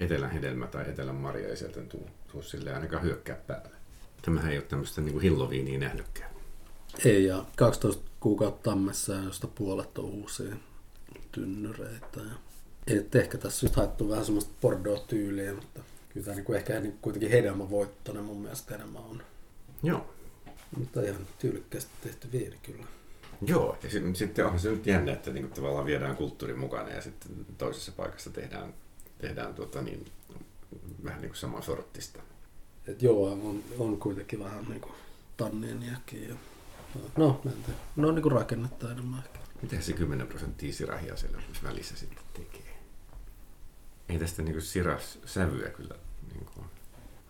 etelän 0.00 0.31
hedelmä 0.31 0.67
tai 0.67 0.91
etelän 0.91 1.14
marja 1.14 1.49
ei 1.49 1.56
sieltä 1.56 1.81
tuu, 1.81 2.08
tuu 2.32 2.43
silleen 2.43 2.76
ainakaan 2.76 3.03
hyökkää 3.03 3.37
päälle. 3.37 3.76
Tämähän 4.23 4.53
ei 4.53 4.58
ole 4.58 4.67
tämmöistä 4.67 5.00
niin 5.00 5.12
kuin 5.12 5.23
hilloviiniä 5.23 5.79
nähnytkään. 5.79 6.31
Ei, 7.05 7.25
ja 7.25 7.44
12 7.56 8.03
kuukautta 8.20 8.70
tammessa, 8.70 9.14
josta 9.14 9.47
puolet 9.47 9.99
on 9.99 10.05
uusia 10.05 10.56
tynnyreitä. 11.32 12.20
Ja... 12.20 12.37
Et 12.87 13.14
ehkä 13.14 13.38
tässä 13.38 13.67
on 13.67 13.73
haettu 13.76 14.08
vähän 14.08 14.25
semmoista 14.25 14.53
Bordeaux-tyyliä, 14.61 15.55
mutta 15.55 15.81
kyllä 16.08 16.25
tämä 16.25 16.37
niin 16.37 16.55
ehkä 16.55 16.81
niin 16.81 16.99
kuitenkin 17.03 17.31
hedelmävoittoinen 17.31 18.25
mun 18.25 18.41
mielestä 18.41 18.75
enemmän 18.75 19.03
on. 19.03 19.23
Joo. 19.82 20.15
Mutta 20.79 21.03
ihan 21.03 21.27
tyylikkäästi 21.39 21.91
tehty 22.03 22.32
viini 22.32 22.58
kyllä. 22.63 22.87
Joo, 23.43 23.79
ja 23.82 23.91
sitten 23.91 24.17
sit 24.17 24.39
onhan 24.39 24.61
se 24.61 24.70
nyt 24.70 24.87
jännä, 24.87 25.13
että 25.13 25.31
niinku 25.31 25.55
tavallaan 25.55 25.87
viedään 25.87 26.17
kulttuuri 26.17 26.55
mukana 26.55 26.91
ja 26.91 27.03
sitten 27.03 27.46
toisessa 27.58 27.93
paikassa 27.93 28.31
tehdään, 28.31 28.75
tehdään 29.19 29.55
tuota 29.55 29.82
niin, 29.82 30.06
vähän 31.05 31.20
niin 31.20 31.31
kuin 31.31 31.39
samaa 31.39 31.63
sorttista. 31.63 32.20
Et 32.87 33.03
joo, 33.03 33.32
on, 33.32 33.65
on 33.79 33.99
kuitenkin 33.99 34.39
vähän 34.44 34.65
niin 34.69 34.81
kuin 34.81 34.94
tanniiniakin. 35.37 36.29
Ja 36.29 36.35
No, 37.17 37.41
en 37.46 37.53
tiedä. 37.53 37.79
No 37.96 38.13
niin 38.13 38.23
kuin 38.23 38.32
rakennetta 38.32 38.93
enemmän 38.93 39.19
ehkä. 39.19 39.39
Miten 39.63 39.82
se 39.82 39.93
10 39.93 40.27
prosenttia 40.27 40.73
sirahia 40.73 41.17
siellä 41.17 41.43
välissä 41.63 41.96
sitten 41.96 42.25
tekee? 42.35 42.77
Ei 44.08 44.19
tästä 44.19 44.43
niin 44.43 44.63
siras 44.63 45.19
sävyä 45.25 45.69
kyllä. 45.69 45.94
Niin 46.32 46.46
kuin, 46.55 46.67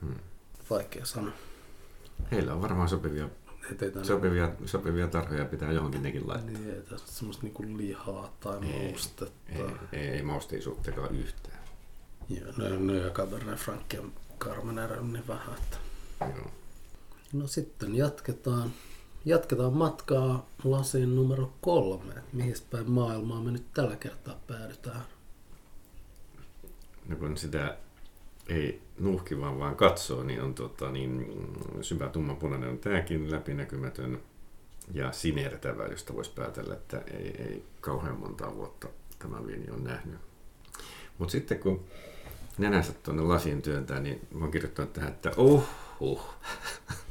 hmm. 0.01 0.19
Vaikea 0.71 1.05
sanoa. 1.05 1.33
Heillä 2.31 2.55
on 2.55 2.63
varmaan 2.63 2.89
sopivia, 2.89 3.29
sopivia, 4.03 4.51
sopivia 4.65 5.09
tarhoja 5.09 5.45
pitää 5.45 5.73
johonkin 5.73 6.03
nekin 6.03 6.29
laittaa. 6.29 6.53
Niin, 6.53 6.71
ei 6.71 6.83
tässä 6.83 7.13
semmoista 7.13 7.43
niinku 7.43 7.63
lihaa 7.63 8.37
tai 8.41 8.59
ei, 8.63 8.89
maustetta. 8.89 9.27
Ei, 9.49 9.65
ei, 9.93 10.09
ei 10.09 10.23
mausteisuuttakaan 10.23 11.15
yhtään. 11.17 11.59
Joo, 12.29 12.53
no, 12.57 12.79
no 12.79 12.95
ja 12.95 13.11
Cabernet 13.11 13.59
Franc 13.59 13.95
ja 13.95 14.03
Carmenere 14.39 14.99
on 14.99 15.13
niin 15.13 15.29
vähän, 15.29 15.55
että... 15.55 15.77
Joo. 16.21 16.51
No 17.33 17.47
sitten 17.47 17.95
jatketaan 17.95 18.73
jatketaan 19.27 19.73
matkaa 19.73 20.47
lasiin 20.65 21.17
numero 21.17 21.53
kolme. 21.61 22.15
Mihin 22.33 22.55
päin 22.71 22.91
maailmaa 22.91 23.41
me 23.41 23.51
nyt 23.51 23.73
tällä 23.75 23.97
kertaa 23.97 24.41
päädytään? 24.47 25.03
No 27.09 27.17
kun 27.17 27.37
sitä 27.37 27.77
ei 28.49 28.83
nuhki 28.99 29.41
vaan, 29.41 29.59
vaan 29.59 29.77
katsoo, 29.77 30.23
niin 30.23 30.43
on 30.43 30.55
tota, 30.55 30.91
niin, 30.91 31.27
syvä 31.81 32.09
tummanpunainen 32.09 32.71
on 32.71 32.79
tämäkin 32.79 33.31
läpinäkymätön 33.31 34.21
ja 34.95 35.13
sinertävä, 35.13 35.87
josta 35.87 36.15
voisi 36.15 36.31
päätellä, 36.35 36.75
että 36.75 36.99
ei, 36.99 37.43
ei 37.43 37.65
kauhean 37.81 38.21
montaa 38.21 38.57
vuotta 38.57 38.89
tämä 39.19 39.47
viini 39.47 39.71
on 39.71 39.85
nähnyt. 39.85 40.19
Mutta 41.19 41.33
sitten 41.33 41.59
kun 41.59 41.85
nenänsä 42.59 42.93
tuonne 42.93 43.23
lasiin 43.23 43.63
työntää, 43.63 44.01
niin 44.01 44.21
voin 44.41 44.51
kirjoittaa 44.51 44.87
tähän, 44.87 45.13
että 45.13 45.33
oh, 45.37 45.69
oh. 46.01 46.35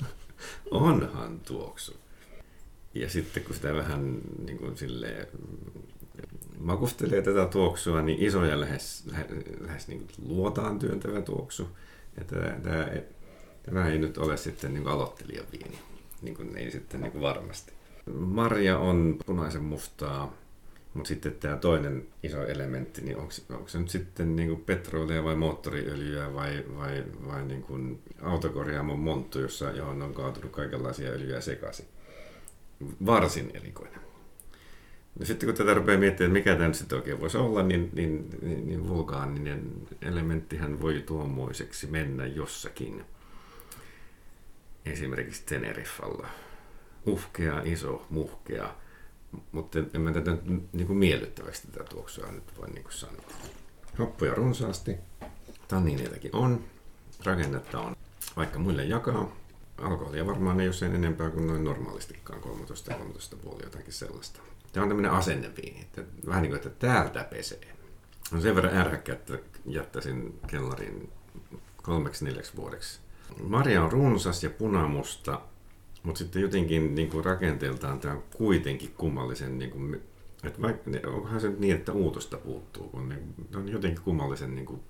onhan 0.72 1.40
tuoksu. 1.40 1.94
Ja 2.94 3.10
sitten 3.10 3.44
kun 3.44 3.56
sitä 3.56 3.74
vähän 3.74 4.22
niin 4.46 4.58
kuin 4.58 4.78
silleen, 4.78 5.28
makustelee 6.60 7.22
tätä 7.22 7.46
tuoksua, 7.46 8.02
niin 8.02 8.24
iso 8.24 8.46
ja 8.46 8.60
lähes, 8.60 9.04
lähes, 9.60 9.88
niin 9.88 10.08
luotaan 10.26 10.80
työntävä 10.80 11.22
tuoksu. 11.22 11.68
Ja 12.18 12.24
tämä, 12.24 12.60
tämä, 12.64 12.88
tämä 13.64 13.88
ei 13.88 13.98
nyt 13.98 14.18
ole 14.18 14.38
sitten 14.38 14.74
niin 14.74 14.88
aloittelijan 14.88 15.46
viini, 15.52 15.80
niin 16.22 16.36
kuin, 16.36 16.58
ei 16.58 16.72
sitten 16.72 17.02
niin 17.02 17.12
kuin 17.12 17.22
varmasti. 17.22 17.74
Marja 18.14 18.78
on 18.78 19.18
punaisen 19.26 19.64
mustaa, 19.64 20.34
mutta 20.94 21.08
sitten 21.08 21.34
tämä 21.34 21.58
toinen 21.58 22.08
iso 22.24 22.46
elementti, 22.48 23.02
niin 23.02 23.18
onko, 23.18 23.34
onko 23.50 23.68
se 23.68 23.80
nyt 23.80 23.90
sitten 23.90 24.36
niin 24.36 24.50
kuin 24.50 24.62
petrolia 24.62 25.24
vai 25.24 25.36
moottoriöljyä 25.36 26.34
vai, 26.34 26.64
vai, 26.78 27.04
vai 27.28 27.46
niin 27.46 27.62
kuin 27.62 28.02
autokorjaamon 28.22 29.00
monttu, 29.00 29.40
jossa, 29.40 29.72
johon 29.72 30.02
on 30.02 30.14
kaatunut 30.14 30.52
kaikenlaisia 30.52 31.10
öljyjä 31.10 31.42
sekaisin. 31.42 31.86
Varsin 33.06 33.52
erikoinen. 33.54 34.00
No 35.20 35.26
sitten 35.26 35.50
kun 35.50 35.58
tätä 35.58 35.74
rupeaa 35.74 36.00
miettimään, 36.00 36.38
että 36.38 36.40
mikä 36.40 36.56
tämä 36.56 36.68
nyt 36.68 36.76
sitten 36.76 36.98
oikein 36.98 37.20
voisi 37.20 37.38
olla, 37.38 37.64
niin, 37.64 37.90
niin, 37.94 38.30
niin, 38.42 38.68
niin 38.68 38.88
vulkaaninen 38.88 39.72
elementtihän 40.02 40.82
voi 40.82 41.04
tuommoiseksi 41.06 41.88
mennä 41.88 42.26
jossakin. 42.26 43.06
Esimerkiksi 44.86 45.44
Teneriffalla. 45.46 46.28
Uhkea, 47.06 47.62
iso, 47.66 48.06
muhkea. 48.10 48.76
Mutta 49.52 49.80
en 49.94 50.02
mä 50.02 50.12
tätä 50.12 50.38
niin 50.74 50.88
kuin 50.88 50.98
miellyttäväksi 50.98 51.68
tätä 51.68 51.84
tuoksua 51.84 52.32
nyt 52.32 52.58
voi 52.58 52.70
niin 52.70 52.84
kuin 52.84 52.94
sanoa. 52.94 53.26
Hoppuja 54.00 54.34
runsaasti. 54.34 54.96
Tannineitakin 55.68 56.36
on. 56.36 56.64
Rakennetta 57.24 57.80
on 57.80 57.96
vaikka 58.36 58.60
muille 58.60 58.84
jakaa. 58.86 59.36
Alkoholia 59.78 60.26
varmaan 60.26 60.60
ei 60.60 60.68
ole 60.68 60.74
sen 60.74 60.96
enempää 60.96 61.30
kuin 61.30 61.48
noin 61.48 61.64
normaalistikaan 61.64 62.42
13 62.42 62.92
ja 62.92 62.98
13,5 62.98 63.64
jotakin 63.64 63.94
sellaista. 63.94 64.40
Tämä 64.76 64.84
on 64.84 64.90
tämmöinen 64.90 65.12
asenneviini, 65.12 65.82
että 65.82 66.04
vähän 66.28 66.42
niin 66.42 66.50
kuin, 66.52 66.58
että 66.58 66.88
täältä 66.88 67.24
pesee. 67.24 67.76
On 68.34 68.42
sen 68.42 68.56
verran 68.56 68.78
ärhäkkä, 68.78 69.14
että 69.14 69.40
jättäisin 69.66 70.40
kellarin 70.48 71.10
kolmeksi 71.84 72.26
neljäksi 72.26 72.56
vuodeksi. 72.56 73.00
Marja 73.44 73.84
on 73.84 73.92
runsas 73.92 74.44
ja 74.44 74.50
punamusta, 74.50 75.42
mutta 76.04 76.20
sitten 76.20 76.42
jotenkin 76.42 76.96
niin 76.96 77.10
kuin 77.10 77.26
rakenteeltaan 77.26 78.00
tämä 78.00 78.14
on 78.14 78.24
kuitenkin 78.38 78.94
kummallisen, 78.98 79.58
niin 79.58 79.72
kuin, 79.72 80.02
että 80.44 80.62
vaikka, 80.62 80.92
onkohan 81.08 81.42
se 81.42 81.50
nyt 81.50 81.60
niin, 81.60 81.76
että 81.76 81.92
uutosta 81.92 82.38
puuttuu, 82.38 82.90
kun 82.90 83.10
ne, 83.10 83.16
ne 83.52 83.58
on 83.58 83.70
jotenkin 83.70 84.04
kummallisen 84.04 84.56
niin 84.56 84.66
kuin 84.66 84.82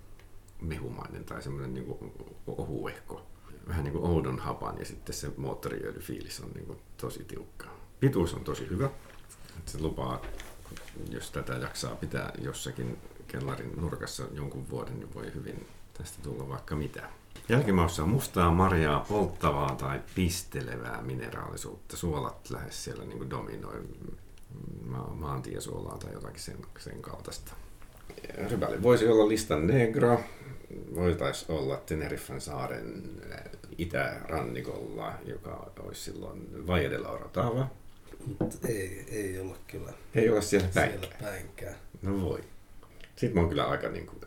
mehumainen 0.61 1.23
tai 1.23 1.41
semmoinen 1.41 1.73
niin 1.73 1.85
kuin 1.85 2.11
ohuehko. 2.47 3.27
Vähän 3.67 3.83
niin 3.83 3.93
kuin 3.93 4.05
oudon 4.05 4.39
hapan 4.39 4.75
ja 4.79 4.85
sitten 4.85 5.15
se 5.15 5.31
moottoriöljyfiilis 5.37 6.39
on 6.39 6.51
niin 6.55 6.65
kuin 6.65 6.79
tosi 6.97 7.23
tiukka. 7.23 7.65
Pituus 7.99 8.33
on 8.33 8.43
tosi 8.43 8.69
hyvä, 8.69 8.89
se 9.65 9.79
lupaa, 9.81 10.21
jos 11.09 11.31
tätä 11.31 11.53
jaksaa 11.53 11.95
pitää 11.95 12.31
jossakin 12.41 12.97
kellarin 13.27 13.71
nurkassa 13.75 14.23
jonkun 14.33 14.69
vuoden, 14.69 14.99
niin 14.99 15.13
voi 15.13 15.33
hyvin 15.35 15.67
tästä 15.97 16.17
tulla 16.23 16.49
vaikka 16.49 16.75
mitä. 16.75 17.09
Jälkimaussa 17.49 18.03
on 18.03 18.09
mustaa 18.09 18.51
marjaa, 18.51 19.05
polttavaa 19.09 19.75
tai 19.75 20.01
pistelevää 20.15 21.01
mineraalisuutta. 21.01 21.97
Suolat 21.97 22.49
lähes 22.49 22.83
siellä 22.83 23.03
niin 23.03 23.17
kuin 23.17 23.29
dominoi 23.29 23.81
ma- 24.85 25.13
maantiesuolaa 25.15 25.97
tai 25.97 26.13
jotakin 26.13 26.39
sen, 26.39 26.57
sen 26.79 27.01
kaltaista. 27.01 27.53
Rypäli 28.51 28.83
voisi 28.83 29.07
olla 29.07 29.27
listan 29.27 29.67
negro, 29.67 30.19
voitaisiin 30.95 31.51
olla 31.51 31.77
Teneriffan 31.77 32.41
saaren 32.41 33.03
itärannikolla, 33.77 35.13
joka 35.25 35.71
olisi 35.79 36.01
silloin 36.01 36.67
Valle 36.67 36.89
de 36.89 36.97
la. 36.97 37.67
Mutta 38.27 38.67
ei, 38.67 39.05
ei 39.11 39.39
olla 39.39 39.57
kyllä 39.67 39.93
Ei 40.15 40.29
ole 40.29 40.41
siellä 40.41 40.67
päin. 40.73 40.91
siellä 40.91 41.15
päinkään. 41.21 41.75
No 42.01 42.21
voi. 42.21 42.43
Sitten 43.15 43.33
mä 43.33 43.39
oon 43.39 43.49
kyllä 43.49 43.65
aika 43.65 43.89
niin 43.89 44.07
kuin, 44.07 44.19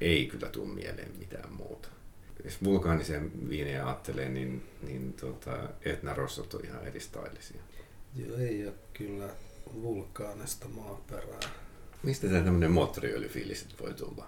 ei 0.00 0.26
kyllä 0.26 0.48
tule 0.48 0.68
mieleen 0.68 1.10
mitään 1.18 1.52
muuta. 1.52 1.88
Jos 2.44 2.64
vulkaanisen 2.64 3.48
viinejä 3.48 3.86
ajattelee, 3.86 4.28
niin, 4.28 4.62
niin 4.82 5.12
tota, 5.12 5.68
Etna 5.84 6.14
Rossot 6.14 6.54
on 6.54 6.64
ihan 6.64 6.86
eri 6.86 7.00
stylisia. 7.00 7.60
Joo, 8.16 8.36
ei 8.36 8.66
ole 8.66 8.74
kyllä 8.92 9.28
vulkaanista 9.82 10.68
maaperää. 10.68 11.40
Mistä 12.02 12.26
tämä 12.26 12.40
tämmöinen 12.40 12.70
moottoriöljyfiilis 12.70 13.60
sit 13.60 13.80
voi 13.80 13.94
tulla? 13.94 14.26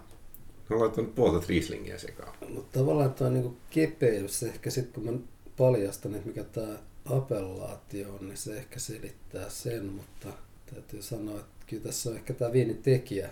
Mä 0.69 0.75
oon 0.75 0.79
laittanut 0.79 1.15
puolta 1.15 1.45
Rieslingiä 1.49 1.97
sekaan. 1.97 2.33
Mutta 2.49 2.79
tavallaan 2.79 3.13
tuo 3.13 3.29
niinku 3.29 3.57
kepeys, 3.69 4.43
ehkä 4.43 4.69
sitten 4.69 5.03
kun 5.03 5.13
mä 5.13 5.19
paljastan, 5.57 6.15
että 6.15 6.27
mikä 6.27 6.43
tämä 6.43 6.77
appellaatio 7.09 8.13
on, 8.13 8.27
niin 8.27 8.37
se 8.37 8.57
ehkä 8.57 8.79
selittää 8.79 9.49
sen, 9.49 9.85
mutta 9.85 10.27
täytyy 10.73 11.01
sanoa, 11.01 11.39
että 11.39 11.65
kyllä 11.67 11.83
tässä 11.83 12.09
on 12.09 12.15
ehkä 12.15 12.33
tämä 12.33 12.51
viinitekijä 12.51 13.29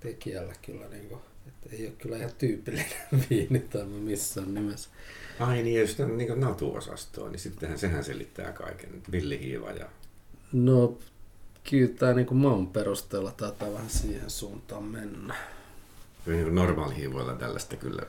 tekijällä 0.00 0.52
kyllä, 0.62 0.88
niinku, 0.88 1.20
että 1.46 1.68
ei 1.72 1.86
ole 1.86 1.94
kyllä 1.98 2.16
ihan 2.16 2.32
tyypillinen 2.38 2.92
viini 3.30 3.58
tämä 3.58 3.84
missään 3.84 4.54
nimessä. 4.54 4.88
Ai 5.40 5.62
niin, 5.62 5.80
jos 5.80 6.00
on 6.00 6.18
niin 6.18 6.40
natu-osastoa, 6.40 7.28
niin 7.28 7.38
sittenhän 7.38 7.78
sehän 7.78 8.04
selittää 8.04 8.52
kaiken. 8.52 9.02
Villihiiva 9.12 9.70
ja... 9.70 9.88
No, 10.52 10.98
kyllä 11.70 11.94
tämä 11.98 12.12
niinku 12.12 12.34
maun 12.34 12.66
perusteella 12.66 13.32
taitaa 13.32 13.72
vähän 13.72 13.90
siihen 13.90 14.30
suuntaan 14.30 14.84
mennä. 14.84 15.34
Kyllä 16.24 16.42
niin 16.42 16.54
normaalihiivoilla 16.54 17.34
tällaista 17.34 17.76
kyllä 17.76 18.02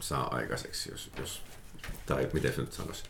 saa 0.00 0.34
aikaiseksi, 0.34 0.90
jos, 0.90 1.10
jos 1.18 1.42
tai 2.06 2.28
miten 2.32 2.52
se 2.52 2.60
nyt 2.60 2.72
sanoisi. 2.72 3.04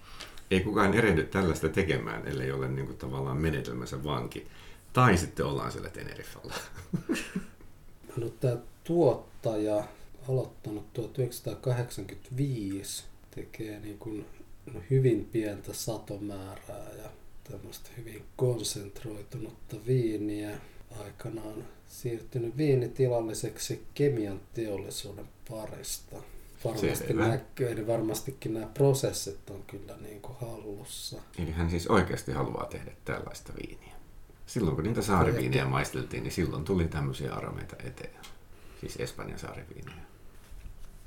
Ei 0.51 0.61
kukaan 0.61 0.95
erehdy 0.95 1.25
tällaista 1.25 1.69
tekemään, 1.69 2.29
ellei 2.29 2.53
ole 2.53 2.69
niin 2.69 2.87
kuin 2.87 2.99
tavallaan 2.99 3.37
menetelmänsä 3.37 4.05
vanki. 4.05 4.47
Tai 4.93 5.17
sitten 5.17 5.47
ollaan 5.47 5.73
siellä 5.73 5.91
Teneriffalla. 5.91 6.55
No 8.17 8.29
tämä 8.29 8.57
tuottaja 8.85 9.85
aloittanut 10.29 10.93
1985, 10.93 13.05
tekee 13.31 13.81
niin 13.81 13.99
kuin, 13.99 14.27
no, 14.75 14.81
hyvin 14.91 15.29
pientä 15.33 15.73
satomäärää 15.73 16.89
ja 17.03 17.11
tämmöistä 17.51 17.91
hyvin 17.97 18.25
konsentroitunutta 18.37 19.77
viiniä. 19.87 20.59
Aikanaan 21.05 21.65
siirtynyt 21.89 22.57
viinitilalliseksi 22.57 23.83
kemian 23.95 24.41
teollisuuden 24.55 25.29
parista. 25.51 26.17
Varmasti 26.65 26.97
Selvä. 26.97 27.39
eli 27.71 27.87
varmastikin 27.87 28.55
nämä 28.55 28.67
prosessit 28.67 29.51
on 29.51 29.63
kyllä 29.67 29.97
niin 29.97 30.21
kuin 30.23 30.37
hallussa. 30.41 31.17
Eli 31.39 31.51
hän 31.51 31.71
siis 31.71 31.87
oikeasti 31.87 32.33
haluaa 32.33 32.67
tehdä 32.67 32.91
tällaista 33.05 33.53
viiniä. 33.63 33.93
Silloin 34.47 34.77
kun 34.77 34.85
niitä 34.85 35.03
saariviinejä 35.03 35.65
maisteltiin, 35.65 36.23
niin 36.23 36.33
silloin 36.33 36.65
tuli 36.65 36.89
tämmöisiä 36.89 37.33
aromeita 37.35 37.77
eteen. 37.85 38.17
Siis 38.81 38.97
Espanjan 38.97 39.39
saariviinejä. 39.39 39.97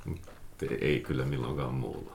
Mutta 0.05 0.31
ei 0.81 0.99
kyllä 0.99 1.25
milloinkaan 1.25 1.73
muulla. 1.73 2.11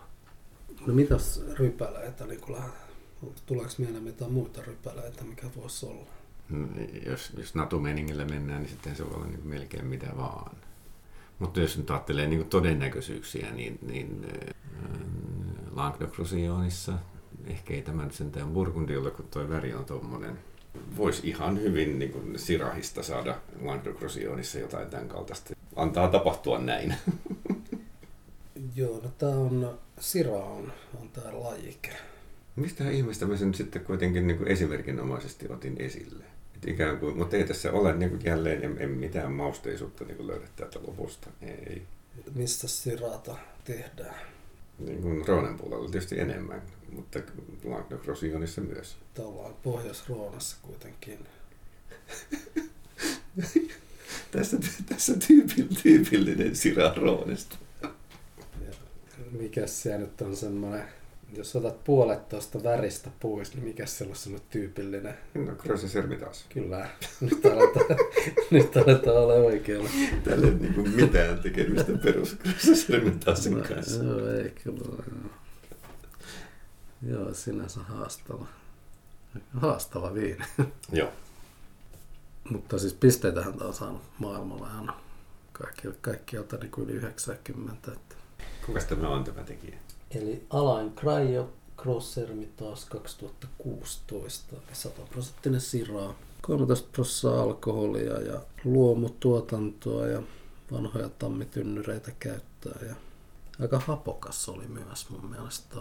No 0.87 0.95
mitäs 0.95 1.43
niin 1.59 2.41
kun 2.41 2.57
lähdet- 2.57 3.41
tuleeko 3.47 3.73
mieleen 3.79 4.03
mitään 4.05 4.33
muita 4.33 4.63
rypäleitä, 4.63 5.25
mikä 5.25 5.47
voisi 5.57 5.87
olla? 5.87 6.07
Mm, 6.49 6.69
Jos, 7.07 7.33
jos 7.39 7.55
natumeningillä 7.55 8.25
mennään, 8.25 8.63
niin 8.63 8.71
sitten 8.71 8.97
se 8.97 9.07
voi 9.07 9.15
olla 9.15 9.27
niin 9.27 9.47
melkein 9.49 9.87
mitä 9.87 10.07
vaan. 10.17 10.57
Mutta 11.41 11.61
jos 11.61 11.79
nyt 11.79 11.91
ajattelee 11.91 12.27
niin 12.27 12.49
todennäköisyyksiä, 12.49 13.51
niin, 13.51 13.79
niin 13.83 14.27
äh, 14.35 14.55
Languedoc-Roussillonissa, 15.71 16.93
ehkä 17.47 17.75
ei 17.75 17.83
tämä 17.83 18.05
nyt 18.05 18.15
sentään 18.15 18.51
Burgundi 18.51 18.97
ole, 18.97 19.11
kun 19.11 19.29
tuo 19.31 19.49
väri 19.49 19.75
on 19.75 19.85
tuommoinen. 19.85 20.39
Voisi 20.97 21.29
ihan 21.29 21.61
hyvin 21.61 21.99
niin 21.99 22.13
kuin 22.13 22.39
Sirahista 22.39 23.03
saada 23.03 23.35
Languedoc-Roussillonissa 23.63 24.59
jotain 24.59 24.91
tämän 24.91 25.09
kaltaista. 25.09 25.55
Antaa 25.77 26.09
tapahtua 26.09 26.59
näin. 26.59 26.95
Joo, 28.77 29.01
no 29.03 29.11
tää 29.19 29.29
on, 29.29 29.79
Sira 30.01 30.37
on, 30.37 30.73
on 31.01 31.09
tää 31.09 31.41
lajike. 31.41 31.91
Mistä 32.57 32.91
ihmeestä 32.91 33.27
mä 33.27 33.37
sen 33.37 33.55
sitten 33.55 33.85
kuitenkin 33.85 34.27
niin 34.27 34.39
kuin 34.39 34.49
esimerkinomaisesti 34.49 35.53
otin 35.53 35.77
esille? 35.79 36.25
Ikään 36.67 36.99
kuin, 36.99 37.17
mutta 37.17 37.37
ei 37.37 37.45
tässä 37.45 37.73
ole 37.73 37.97
niin 37.97 38.11
kuin 38.11 38.25
jälleen 38.25 38.65
en, 38.65 38.77
en 38.79 38.91
mitään 38.91 39.33
mausteisuutta 39.33 40.05
niin 40.05 40.17
kuin 40.17 40.27
löydä 40.27 40.47
täältä 40.57 40.79
lopusta. 40.87 41.31
Ei. 41.43 41.83
Mistä 42.35 42.69
Sirata 42.69 43.37
tehdään? 43.65 44.15
Niin 44.79 45.03
kuin 45.03 45.29
Roonen 45.29 45.57
puolella 45.57 45.91
tietysti 45.91 46.21
enemmän, 46.21 46.63
mutta 46.93 47.19
Languedoc-Roussillonissa 47.65 48.61
myös. 48.61 48.97
Tavallaan 49.15 49.55
Pohjois-Roonassa 49.63 50.57
kuitenkin. 50.63 51.19
Tässä, 54.31 54.57
tässä 54.89 55.15
tyypil, 55.27 55.67
tyypillinen 55.83 56.57
Sira 56.57 56.95
Roonesta. 56.97 57.57
Ja 57.83 57.91
mikä 59.31 59.67
se 59.67 59.99
nyt 59.99 60.21
on 60.21 60.37
semmoinen, 60.37 60.85
jos 61.37 61.57
otat 61.57 61.85
puolet 61.85 62.29
tuosta 62.29 62.63
väristä 62.63 63.11
pois, 63.21 63.55
niin 63.55 63.65
mikä 63.65 63.87
se 63.87 64.05
on 64.05 64.17
semmoinen 64.17 64.49
tyypillinen? 64.51 65.15
No, 65.35 65.53
Grosse 65.55 65.89
Sermitas. 65.89 66.45
Kyllä, 66.49 66.89
nyt 67.21 67.47
aletaan, 67.47 67.99
nyt 68.51 68.77
aletaan 68.77 69.17
olla 69.17 69.35
oikealla. 69.35 69.91
Tällä 70.25 70.47
ei 70.47 70.53
ole 70.53 70.61
niin 70.61 70.75
kuin 70.75 70.91
mitään 70.91 71.39
tekemistä 71.39 71.93
perus 72.03 72.35
Grosse 72.35 72.75
Sermitasin 72.75 73.59
No, 73.59 73.65
kanssa. 73.65 74.05
Joo, 74.05 74.29
ei 74.29 74.51
kyllä. 74.65 75.05
Joo, 77.09 77.21
joo 77.21 77.35
sinänsä 77.35 77.81
haastava. 77.81 78.47
Haastava 79.55 80.15
viini. 80.15 80.45
Joo. 80.93 81.13
Mutta 82.51 82.79
siis 82.79 82.95
pisteitähän 82.95 83.55
tämä 83.55 83.69
on 83.69 83.75
saanut 83.75 84.03
maailmalla 84.19 84.67
aina 84.79 85.01
kaikki, 85.53 85.89
kaikkialta 86.01 86.57
niin 86.57 86.73
yli 86.79 86.93
90. 86.93 87.93
Että. 87.93 88.15
Kuka 88.67 88.81
tämä 88.81 89.09
on 89.09 89.25
tämä 89.25 89.43
tekijä? 89.43 89.79
Eli 90.15 90.47
Alain 90.51 90.93
Cryo 90.95 91.53
Crossermi 91.79 92.47
taas 92.57 92.85
2016, 92.85 94.57
100 94.73 95.03
prosenttinen 95.03 95.61
siraa, 95.61 96.15
13 96.43 96.89
prosenttia 96.93 97.43
alkoholia 97.43 98.21
ja 98.21 98.41
luomutuotantoa 98.65 100.07
ja 100.07 100.23
vanhoja 100.73 101.09
tammitynnyreitä 101.09 102.11
käyttää 102.19 102.79
ja 102.89 102.95
aika 103.61 103.79
hapokas 103.79 104.49
oli 104.49 104.67
myös 104.69 105.11
mun 105.11 105.31
mielestä. 105.31 105.77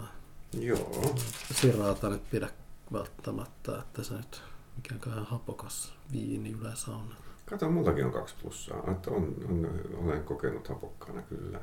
Joo. 0.60 1.14
Siraata 1.54 2.08
nyt 2.08 2.30
pidä 2.30 2.48
välttämättä, 2.92 3.78
että 3.78 4.02
se 4.02 4.14
nyt 4.14 4.42
mikään 4.76 5.24
hapokas 5.24 5.92
viini 6.12 6.50
yleensä 6.60 6.90
on. 6.90 7.14
Kato, 7.46 7.70
mullakin 7.70 8.04
on 8.04 8.12
kaksi 8.12 8.34
plussaa. 8.42 8.92
Että 8.92 9.10
on, 9.10 9.34
on, 9.48 9.80
olen 10.04 10.24
kokenut 10.24 10.68
hapokkaana 10.68 11.22
kyllä. 11.22 11.60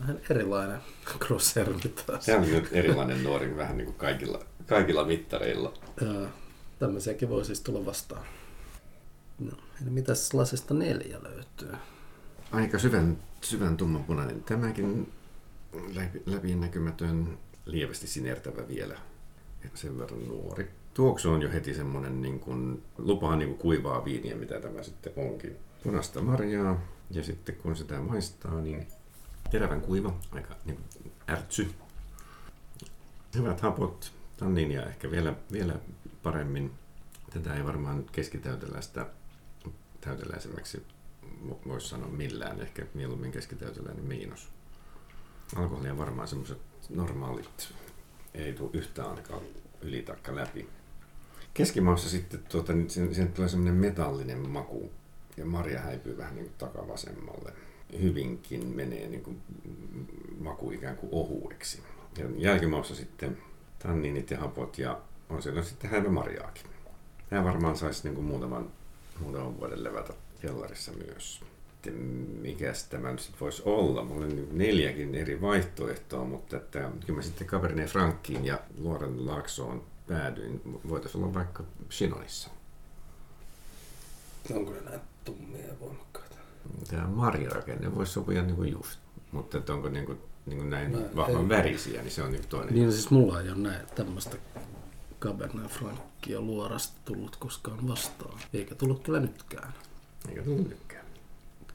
Vähän 0.00 0.20
erilainen 0.30 0.80
crossermi 1.26 1.80
taas. 2.06 2.24
Se 2.24 2.36
on 2.36 2.42
nyt 2.42 2.68
erilainen 2.72 3.24
nuori, 3.24 3.56
vähän 3.56 3.76
niin 3.76 3.86
kuin 3.86 3.96
kaikilla, 3.96 4.40
kaikilla 4.66 5.04
mittareilla. 5.04 5.72
Ja, 6.00 6.28
tämmöisiäkin 6.78 7.28
voi 7.28 7.44
siis 7.44 7.60
tulla 7.60 7.86
vastaan. 7.86 8.26
No, 9.38 9.52
eli 9.82 9.90
mitäs 9.90 10.34
lasista 10.34 10.74
neljä 10.74 11.22
löytyy? 11.22 11.72
Aika 12.52 12.78
syvän, 12.78 13.18
syvän 13.40 13.76
tummanpunainen. 13.76 14.42
Tämäkin 14.42 15.12
läpi, 15.94 16.22
läpinäkymätön, 16.26 17.38
lievästi 17.66 18.06
sinertävä 18.06 18.68
vielä. 18.68 18.96
Sen 19.74 19.98
verran 19.98 20.28
nuori. 20.28 20.70
Tuoksu 20.94 21.30
on 21.30 21.42
jo 21.42 21.50
heti 21.52 21.74
semmoinen 21.74 22.22
niin 22.22 22.40
kuin, 22.40 22.82
lupaa 22.98 23.36
niin 23.36 23.48
kuin 23.48 23.58
kuivaa 23.58 24.04
viiniä, 24.04 24.36
mitä 24.36 24.60
tämä 24.60 24.82
sitten 24.82 25.12
onkin. 25.16 25.56
Punasta 25.82 26.22
marjaa 26.22 26.80
ja 27.10 27.22
sitten 27.22 27.54
kun 27.54 27.76
sitä 27.76 28.00
maistaa, 28.00 28.60
niin 28.60 28.86
terävän 29.50 29.80
kuiva, 29.80 30.14
aika 30.30 30.54
niin 30.64 30.84
ärtsy. 31.28 31.74
Hyvät 33.34 33.60
hapot, 33.60 34.12
tanninia 34.36 34.86
ehkä 34.86 35.10
vielä, 35.10 35.34
vielä 35.52 35.74
paremmin. 36.22 36.72
Tätä 37.30 37.54
ei 37.54 37.64
varmaan 37.64 38.04
keskitäyteläistä 38.12 39.06
täyteläisemmäksi 40.00 40.86
voisi 41.68 41.88
sanoa 41.88 42.08
millään, 42.08 42.60
ehkä 42.60 42.86
mieluummin 42.94 43.32
keskitäyteläinen 43.32 44.04
miinus. 44.04 44.48
Alkoholia 45.56 45.98
varmaan 45.98 46.28
semmoiset 46.28 46.58
normaalit 46.88 47.74
ei 48.34 48.52
tule 48.52 48.70
yhtään 48.72 49.10
ainakaan 49.10 49.42
yli 49.80 50.02
taikka 50.02 50.34
läpi. 50.34 50.68
Keskimaassa 51.54 52.08
sitten 52.08 52.40
tuota, 52.48 52.72
niin 52.72 52.90
siihen, 52.90 53.14
siihen 53.14 53.32
tulee 53.32 53.48
semmoinen 53.48 53.74
metallinen 53.74 54.48
maku 54.48 54.92
ja 55.36 55.46
Maria 55.46 55.80
häipyy 55.80 56.16
vähän 56.16 56.34
niin 56.34 56.46
kuin 56.46 56.58
takavasemmalle. 56.58 57.52
Hyvinkin 58.00 58.66
menee 58.66 59.08
niin 59.08 59.22
kuin 59.22 59.42
maku 60.40 60.70
ikään 60.70 60.96
kuin 60.96 61.10
ohueksi. 61.12 61.82
Ja 62.18 62.24
jälkimaussa 62.36 62.94
sitten 62.94 63.38
tanninit 63.78 64.30
ja 64.30 64.38
hapot 64.38 64.78
ja 64.78 65.00
on 65.28 65.42
siellä 65.42 65.62
sitten 65.62 65.90
häivä 65.90 66.08
marjaakin. 66.08 66.66
Tämä 67.30 67.44
varmaan 67.44 67.76
saisi 67.76 68.04
niin 68.04 68.14
kuin 68.14 68.26
muutaman, 68.26 68.70
muutaman 69.20 69.60
vuoden 69.60 69.84
levätä 69.84 70.12
kellarissa 70.40 70.92
myös. 70.92 71.40
Mikäs 72.40 72.84
tämä 72.84 73.10
nyt 73.10 73.20
sitten 73.20 73.40
voisi 73.40 73.62
olla? 73.64 74.04
Mulla 74.04 74.26
on 74.26 74.48
neljäkin 74.52 75.14
eri 75.14 75.40
vaihtoehtoa, 75.40 76.24
mutta 76.24 76.56
että, 76.56 76.90
kyllä 77.06 77.16
mä 77.16 77.22
sitten 77.22 77.46
Cabernet 77.46 77.90
Frankiin 77.90 78.44
ja 78.44 78.60
Luoren 78.78 79.26
Laaksoon 79.26 79.84
päädyin. 80.08 80.60
Voitaisiin 80.88 81.24
olla 81.24 81.34
vaikka 81.34 81.64
Chinonissa. 81.90 82.50
Onko 84.54 84.72
ne 84.72 84.80
näin 84.80 85.00
tummia 85.24 85.66
ja 85.66 85.80
voimakkaita? 85.80 86.35
Tämä 86.90 87.06
marjarakenne 87.08 87.94
voisi 87.94 88.12
sopia 88.12 88.42
niin 88.42 88.56
kuin 88.56 88.72
just, 88.72 88.98
mutta 89.32 89.58
että 89.58 89.72
onko 89.74 89.88
niin 89.88 90.06
kuin, 90.06 90.18
niin 90.46 90.58
kuin 90.58 90.70
näin 90.70 90.90
Mä, 90.90 90.98
vahvan 91.16 91.42
ei. 91.42 91.48
värisiä, 91.48 92.02
niin 92.02 92.12
se 92.12 92.22
on 92.22 92.30
niin 92.30 92.40
kuin 92.40 92.50
toinen. 92.50 92.74
Niin 92.74 92.92
siis 92.92 93.10
mulla 93.10 93.40
ei 93.40 93.50
ole 93.50 93.58
näin 93.58 93.86
tämmöistä 93.94 94.36
Cabernet 95.20 95.70
Frankia 95.70 96.40
luorasta 96.40 97.00
tullut 97.04 97.36
koskaan 97.36 97.88
vastaan. 97.88 98.38
Eikä 98.52 98.74
tullut 98.74 99.02
kyllä 99.02 99.20
nytkään. 99.20 99.74
Eikä 100.28 100.42
tullut 100.42 100.68
nytkään. 100.68 101.06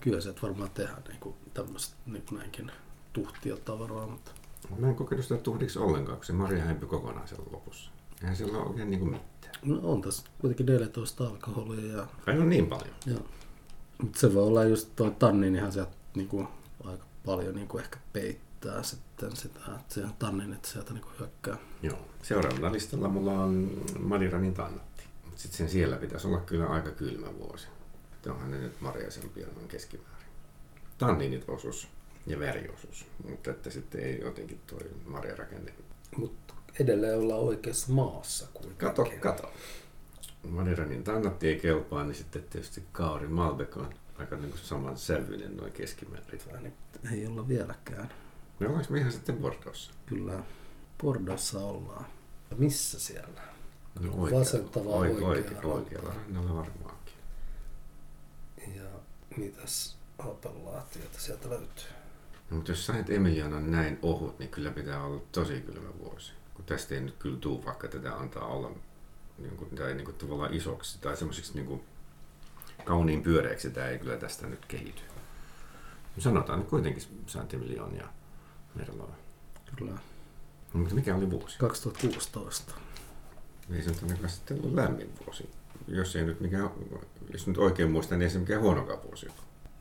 Kyllä 0.02 0.22
se 0.22 0.34
varmaan 0.42 0.70
tehdä 0.72 0.96
niin 1.08 1.20
kuin 1.20 1.36
tämmöistä 1.54 1.96
niin 2.06 2.24
kuin 2.30 2.40
näinkin 2.40 2.72
tuhtia 3.14 3.58
tavaraa, 3.58 4.08
mutta... 4.08 4.32
Mä 4.80 4.88
en 4.88 4.96
kokenut 4.96 5.26
sitä 5.26 5.38
tuhdiksi 5.38 5.80
ollenkaan, 5.80 6.18
kun 6.18 6.26
se 6.26 6.34
marja 6.34 6.64
häipyi 6.64 6.88
kokonaan 6.90 7.28
siellä 7.28 7.46
lopussa. 7.52 7.92
Eihän 8.22 8.36
siellä 8.36 8.58
ole 8.58 8.68
oikein 8.68 8.90
niin 8.90 9.00
kuin 9.00 9.12
mitään. 9.12 9.56
No 9.66 9.80
on 9.84 10.02
tässä 10.02 10.24
kuitenkin 10.40 10.66
14 10.66 11.28
alkoholia. 11.28 11.98
Ja... 11.98 12.08
Ai 12.28 12.40
on 12.40 12.50
niin 12.50 12.68
paljon? 12.68 12.96
Joo. 13.06 13.20
Mutta 14.02 14.20
se 14.20 14.34
voi 14.34 14.44
olla 14.44 14.64
just 14.64 14.90
tuo 14.96 15.12
ihan 15.58 15.72
sieltä 15.72 15.92
niin 16.16 16.28
kuin, 16.28 16.48
aika 16.84 17.06
paljon 17.26 17.56
niin 17.56 17.68
kuin 17.68 17.84
ehkä 17.84 17.98
peittää 18.14 18.84
sitten 18.84 19.36
sitä, 19.36 19.60
että 19.60 19.94
se 19.94 20.02
tanninit 20.20 20.66
sieltä 20.66 20.94
niin 20.94 21.04
kuin 21.04 21.20
hyökkää. 21.20 21.58
Joo. 21.82 21.98
Seuraavalla 22.22 22.72
listalla 22.72 23.08
mulla 23.08 23.32
on 23.32 23.84
Madiranin 24.00 24.54
tannatti. 24.54 25.04
Sitten 25.36 25.58
sen 25.58 25.70
siellä 25.70 25.98
pitäisi 25.98 26.28
olla 26.28 26.40
kyllä 26.40 26.68
aika 26.68 26.92
kylmä 26.92 27.28
vuosi. 27.40 27.68
Että 28.14 28.32
onhan 28.34 28.52
ne 28.52 28.58
nyt 28.58 28.82
marjaisempia 28.82 29.48
noin 29.56 29.68
keskimäärin. 29.68 30.28
Tanninit 30.98 31.50
osuus 31.50 31.88
ja 32.28 32.40
väriosuus, 32.40 33.06
mutta 33.30 33.52
että 33.52 33.70
sitten 33.70 34.02
ei 34.02 34.22
jotenkin 34.22 34.60
tuo 34.68 34.80
marjarakenne. 35.06 35.74
Mutta 36.18 36.54
edelleen 36.80 37.18
olla 37.18 37.36
oikeassa 37.36 37.94
maassa 37.94 38.48
kuitenkin. 38.54 38.88
Kato, 38.88 39.06
kato. 39.20 39.54
Maderanin 40.50 41.04
tannatti 41.04 41.48
ei 41.48 41.60
kelpaa, 41.60 42.04
niin 42.04 42.16
sitten 42.16 42.44
tietysti 42.44 42.84
Kauri 42.92 43.28
Malbec 43.28 43.78
on 43.78 43.94
aika 44.18 44.36
niin 44.36 44.50
kuin 44.50 44.62
saman 44.62 44.98
sävyinen 44.98 45.58
noin 45.58 45.72
keskimäärin. 45.72 46.42
Niin, 46.62 46.74
ei 47.12 47.28
olla 47.28 47.48
vieläkään. 47.48 48.10
Me 48.60 48.68
ollaanko 48.68 48.94
me 48.94 49.00
ihan 49.00 49.12
sitten 49.12 49.38
Bordossa? 49.38 49.92
Kyllä, 50.06 50.44
Bordossa 51.02 51.60
ollaan. 51.60 52.06
Missä 52.58 53.00
siellä? 53.00 53.42
No 54.00 54.14
oikea, 54.14 54.40
Vasenta 54.40 54.86
vai 54.86 55.12
oikea, 55.12 55.28
oikea, 55.28 55.62
oikealla 55.64 56.14
rannalla 56.14 56.56
varmaankin. 56.56 57.14
Ja 58.76 58.90
mitäs 59.38 59.98
appellaatiota 60.20 61.20
sieltä 61.20 61.50
löytyy? 61.50 61.86
No, 62.50 62.56
mutta 62.56 62.72
jos 62.72 62.86
sait 62.86 63.10
Emilianan 63.10 63.72
näin 63.72 64.00
ohut, 64.02 64.40
niin 64.40 64.50
kyllä 64.50 64.72
pitää 64.72 65.04
olla 65.04 65.22
tosi 65.32 65.62
kylmä 65.62 65.90
vuosi 66.00 66.34
kun 66.62 66.66
tästä 66.66 66.96
ei 66.96 67.02
nyt 67.02 67.16
kyllä 67.20 67.38
tuu, 67.38 67.66
vaikka 67.66 67.88
tätä 67.88 68.16
antaa 68.16 68.48
olla 68.48 68.72
niin 69.42 69.58
kuin, 69.58 69.70
tai 69.70 69.94
niin 69.94 70.06
kuin, 70.06 70.18
tavallaan 70.18 70.54
isoksi 70.54 71.02
tai 71.02 71.18
semmoiseksi 71.18 71.54
niin 71.54 71.66
kuin, 71.66 71.84
kauniin 72.86 73.24
pyöreäksi 73.24 73.70
tämä 73.70 73.88
ei 73.88 74.00
kyllä 74.00 74.18
tästä 74.18 74.48
nyt 74.48 74.66
kehity. 74.66 75.02
Sanotaan 76.18 76.60
nyt 76.60 76.68
kuitenkin 76.68 77.04
ja 77.96 78.08
Merloa. 78.76 79.16
Kyllä. 79.76 79.92
No, 80.74 80.80
mutta 80.80 80.96
mikä 80.96 81.16
oli 81.16 81.32
vuosi? 81.32 81.58
2016. 81.58 82.76
Ei 83.74 83.82
se 83.82 83.90
nyt 83.90 84.30
sitten 84.30 84.58
ollut 84.58 84.74
lämmin 84.74 85.10
vuosi. 85.26 85.50
Jos, 85.88 86.16
ei 86.16 86.26
nyt 86.26 86.40
mikään, 86.40 86.70
jos 87.34 87.48
nyt 87.48 87.58
oikein 87.58 87.92
muistan, 87.92 88.20
niin 88.20 88.26
ei 88.26 88.32
se 88.34 88.40
mikään 88.40 88.62
huonokaan 88.62 89.04
vuosi 89.04 89.28
ole. 89.28 89.36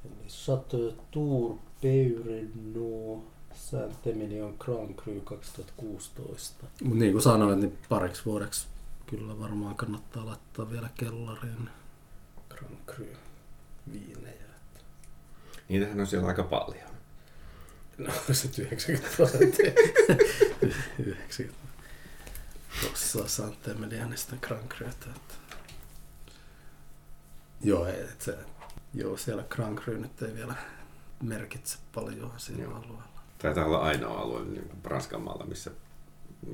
Eli 0.04 0.28
Chateau 0.28 0.92
Tour 1.10 1.56
Peureno 1.82 3.24
Saint-Emilion 3.54 4.54
Grand 4.58 4.94
Cru 4.94 5.20
2016. 5.20 6.66
Mutta 6.82 6.98
niin 6.98 7.12
kuin 7.12 7.22
sanoin, 7.22 7.60
niin 7.60 7.78
pariksi 7.88 8.24
vuodeksi 8.24 8.66
kyllä 9.10 9.38
varmaan 9.38 9.74
kannattaa 9.74 10.26
laittaa 10.26 10.70
vielä 10.70 10.88
kellariin 10.94 11.70
Grand 12.48 12.78
Cru 12.86 13.06
viinejä. 13.92 14.50
Niitähän 15.68 16.00
on 16.00 16.06
siellä 16.06 16.28
aika 16.28 16.42
paljon. 16.42 16.90
No 17.98 18.12
se 18.32 18.62
90 18.62 19.16
prosenttia. 19.16 19.72
90. 20.98 21.60
Tuossa 22.80 23.28
Saint-Emilianista 23.28 24.36
Grand 24.40 24.68
Cruta. 24.68 25.20
Joo, 27.60 27.86
et 27.86 28.20
se, 28.20 28.38
joo, 28.94 29.16
siellä 29.16 29.42
Grand 29.42 29.78
Cru 29.78 29.94
nyt 29.94 30.22
ei 30.22 30.34
vielä 30.34 30.54
merkitse 31.22 31.78
paljon 31.94 32.32
siinä 32.36 32.68
alueella. 32.68 33.08
Taitaa 33.38 33.64
olla 33.64 33.78
ainoa 33.78 34.20
alue 34.20 34.44
niin 34.44 34.70
Ranskan 34.84 35.22
maalla, 35.22 35.46
missä, 35.46 35.70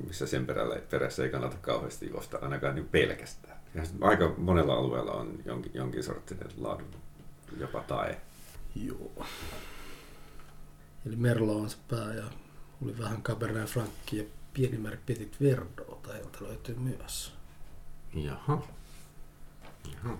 missä 0.07 0.27
sen 0.27 0.45
perällä, 0.45 0.75
perässä 0.89 1.23
ei 1.23 1.29
kannata 1.29 1.57
kauheasti 1.61 2.09
juosta, 2.09 2.37
ainakaan 2.41 2.75
niin 2.75 2.87
pelkästään. 2.87 3.57
Ja 3.75 3.83
aika 4.01 4.33
monella 4.37 4.73
alueella 4.73 5.11
on 5.11 5.39
jonkin, 5.45 5.71
jonkin 5.73 6.03
sorttinen 6.03 6.47
laadun 6.57 6.87
jopa 7.59 7.83
tae. 7.83 8.21
Joo. 8.75 9.25
Eli 11.05 11.15
Merlo 11.15 11.55
on 11.57 11.69
se 11.69 11.77
pää 11.89 12.13
ja 12.13 12.23
oli 12.83 12.97
vähän 12.97 13.23
Cabernet 13.23 13.69
Franc 13.69 13.89
ja 14.11 14.23
pieni 14.53 14.77
määrä 14.77 14.97
Petit 15.05 15.41
Verdota, 15.41 16.17
jolta 16.17 16.43
löytyy 16.43 16.75
myös. 16.75 17.33
Jaha. 18.13 18.67
Jaha. 19.93 20.17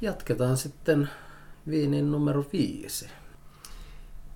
Jatketaan 0.00 0.56
sitten 0.56 1.08
viinin 1.68 2.12
numero 2.12 2.46
viisi. 2.52 3.08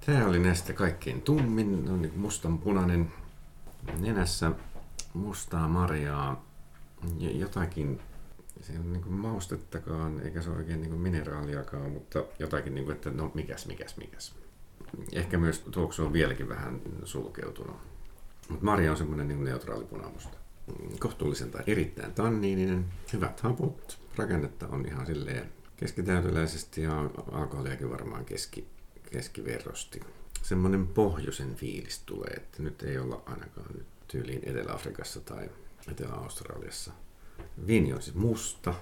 Tämä 0.08 0.26
oli 0.26 0.38
näistä 0.38 0.72
kaikkein 0.72 1.22
tummin, 1.22 1.88
on 1.90 2.02
niin 2.02 2.18
mustan-punainen 2.18 3.12
nenässä, 4.00 4.52
mustaa 5.14 5.68
marjaa 5.68 6.44
ja 7.18 7.30
jotakin 7.30 8.00
se 8.60 8.72
ole 8.72 8.84
niin 8.84 9.12
maustettakaan, 9.12 10.20
eikä 10.20 10.42
se 10.42 10.50
ole 10.50 10.58
oikein 10.58 10.80
niin 10.80 11.00
mineraaliakaan, 11.00 11.90
mutta 11.90 12.24
jotakin, 12.38 12.74
niin 12.74 12.84
kuin, 12.84 12.94
että 12.96 13.10
no 13.10 13.30
mikäs, 13.34 13.66
mikäs, 13.66 13.96
mikäs. 13.96 14.34
Ehkä 15.12 15.38
myös 15.38 15.58
tuoksu 15.58 16.04
on 16.04 16.12
vieläkin 16.12 16.48
vähän 16.48 16.80
sulkeutunut. 17.04 17.76
Mutta 18.48 18.64
Marja 18.64 18.90
on 18.90 18.96
semmoinen 18.96 19.28
niin 19.28 19.44
neutraali 19.44 19.84
punamusta. 19.84 20.38
Kohtuullisen 20.98 21.50
tai 21.50 21.62
erittäin 21.66 22.14
tanniininen, 22.14 22.84
hyvät 23.12 23.40
haput, 23.40 23.98
rakennetta 24.16 24.68
on 24.68 24.86
ihan 24.86 25.06
silleen 25.06 25.52
keskitäyteläisesti 25.76 26.82
ja 26.82 27.10
alkoholiakin 27.32 27.90
varmaan 27.90 28.24
keski, 28.24 28.77
keskiverrosti. 29.10 30.00
Semmoinen 30.42 30.86
pohjoisen 30.86 31.54
fiilis 31.54 31.98
tulee, 32.06 32.30
että 32.36 32.62
nyt 32.62 32.82
ei 32.82 32.98
olla 32.98 33.22
ainakaan 33.26 33.74
nyt 33.74 33.86
tyyliin 34.08 34.42
Etelä-Afrikassa 34.46 35.20
tai 35.20 35.50
Etelä-Australiassa. 35.90 36.92
Viini 37.66 37.92
on 37.92 38.02
siis 38.02 38.16
musta, 38.16 38.74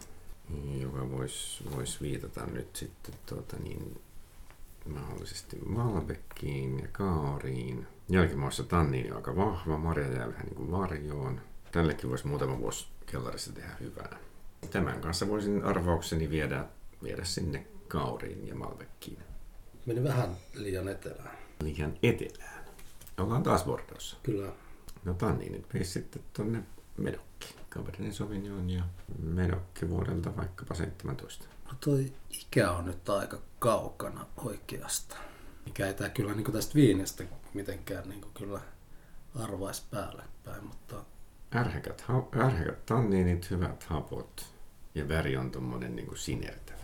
joka 0.81 1.11
voisi 1.11 1.65
vois 1.77 2.03
viitata 2.03 2.47
nyt 2.47 2.77
sitten 2.77 3.15
tuota 3.27 3.57
niin, 3.57 4.01
mahdollisesti 4.87 5.57
Malbeckiin 5.67 6.79
ja 6.79 6.89
Kaariin. 6.93 7.87
Jälkimaussa 8.09 8.65
tanniini 8.65 9.11
on 9.11 9.17
aika 9.17 9.37
vahva, 9.37 9.79
marja 9.79 10.13
jää 10.13 10.29
vähän 10.29 10.47
niin 10.47 10.57
kuin 10.57 10.71
varjoon. 10.71 11.41
Tällekin 11.73 12.11
voisi 12.11 12.27
muutama 12.27 12.59
vuosi 12.59 12.87
kellarissa 13.07 13.53
tehdä 13.53 13.77
hyvää. 13.81 14.19
Tämän 14.71 15.01
kanssa 15.01 15.29
voisin 15.29 15.65
arvaukseni 15.65 16.31
viedä, 16.31 16.65
viedä 17.03 17.25
sinne 17.25 17.67
Kauriin 17.89 18.49
ja 18.49 18.55
Malbeckiin. 18.55 19.19
Meni 19.87 20.05
vähän 20.05 20.37
liian 20.55 20.89
etelään. 20.89 21.39
Liian 21.63 21.95
etelään. 22.03 22.65
Ollaan 23.19 23.43
taas 23.43 23.65
Bordeauxssa. 23.65 24.17
Kyllä. 24.23 24.53
No 25.05 25.15
tanniinit 25.15 25.75
veisi 25.75 25.93
sitten 25.93 26.23
tonne 26.33 26.63
Medokki. 26.97 27.55
Cabernet 27.71 28.15
Sauvignon 28.15 28.71
ja 28.71 28.85
Medokki 29.19 29.89
vuodelta 29.89 30.37
vaikkapa 30.37 30.75
17. 30.75 31.45
No 31.67 31.73
toi 31.81 32.13
ikä 32.31 32.71
on 32.71 32.85
nyt 32.85 33.09
aika 33.09 33.39
kaukana 33.59 34.27
oikeasta. 34.37 35.17
Mikä 35.65 35.87
ei 35.87 35.95
tää 35.95 36.09
kyllä 36.09 36.35
niin 36.35 36.53
tästä 36.53 36.75
viinestä 36.75 37.25
mitenkään 37.55 38.09
niin 38.09 38.25
kyllä 38.35 38.61
arvaisi 39.35 39.83
päälle 39.91 40.23
päin, 40.45 40.65
mutta... 40.65 41.05
Ärhäkät, 41.55 42.01
ha- 42.01 42.29
ärhäkät 42.37 42.87
tanniinit, 42.87 43.51
hyvät 43.51 43.83
hapot 43.83 44.47
ja 44.95 45.09
väri 45.09 45.37
on 45.37 45.51
tommonen 45.51 45.97
niin 45.97 46.07
kuin 46.07 46.19
sinertävä. 46.19 46.76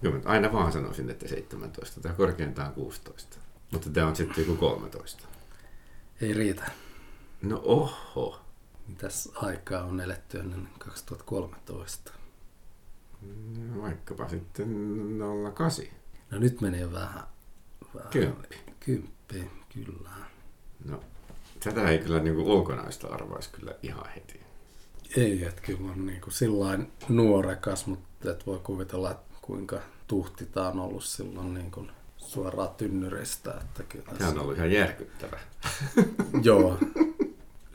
Kyllä 0.00 0.20
aina 0.24 0.52
vaan 0.52 0.72
sanoisin, 0.72 1.10
että 1.10 1.28
17 1.28 2.00
tai 2.00 2.12
korkeintaan 2.12 2.72
16. 2.72 3.38
Mutta 3.72 3.90
tämä 3.90 4.06
on 4.06 4.16
sitten 4.16 4.46
joku 4.46 4.56
13. 4.56 5.28
Ei 6.20 6.32
riitä. 6.32 6.70
No 7.42 7.60
oho. 7.64 8.40
Mitäs 8.88 9.28
aikaa 9.34 9.84
on 9.84 10.00
eletty 10.00 10.38
ennen 10.38 10.68
2013? 10.78 12.12
No, 13.58 13.82
vaikkapa 13.82 14.28
sitten 14.28 14.68
08. 15.54 15.84
No 16.30 16.38
nyt 16.38 16.60
meni 16.60 16.80
jo 16.80 16.92
vähän. 16.92 17.22
vähän 17.94 18.10
Kymppi. 18.10 18.56
Kymppi, 18.80 19.50
kyllä. 19.74 20.10
No, 20.84 21.00
tätä 21.60 21.88
ei 21.88 21.98
kyllä 21.98 22.20
niin 22.20 22.38
ulkonaista 22.38 23.08
arvaisi 23.08 23.50
kyllä 23.50 23.74
ihan 23.82 24.08
heti. 24.14 24.40
Ei, 25.16 25.44
että 25.44 25.62
kyllä 25.62 25.92
on 25.92 26.06
niin 26.06 26.20
kuin 26.20 26.32
sillain 26.32 26.92
nuorekas, 27.08 27.86
mutta 27.86 28.30
et 28.30 28.46
voi 28.46 28.58
kuvitella, 28.58 29.10
että 29.10 29.25
kuinka 29.46 29.80
tuhti 30.06 30.46
tämä 30.46 30.68
on 30.68 30.80
ollut 30.80 31.04
silloin 31.04 31.54
niin 31.54 31.70
kuin 31.70 31.90
suoraan 32.16 32.68
tynnyristä. 32.76 33.50
Että 33.50 33.82
kyllä 33.82 34.04
tässä... 34.04 34.18
Tämä 34.18 34.30
on 34.30 34.38
ollut 34.38 34.56
ihan 34.56 34.72
järkyttävä. 34.72 35.38
Joo. 36.42 36.78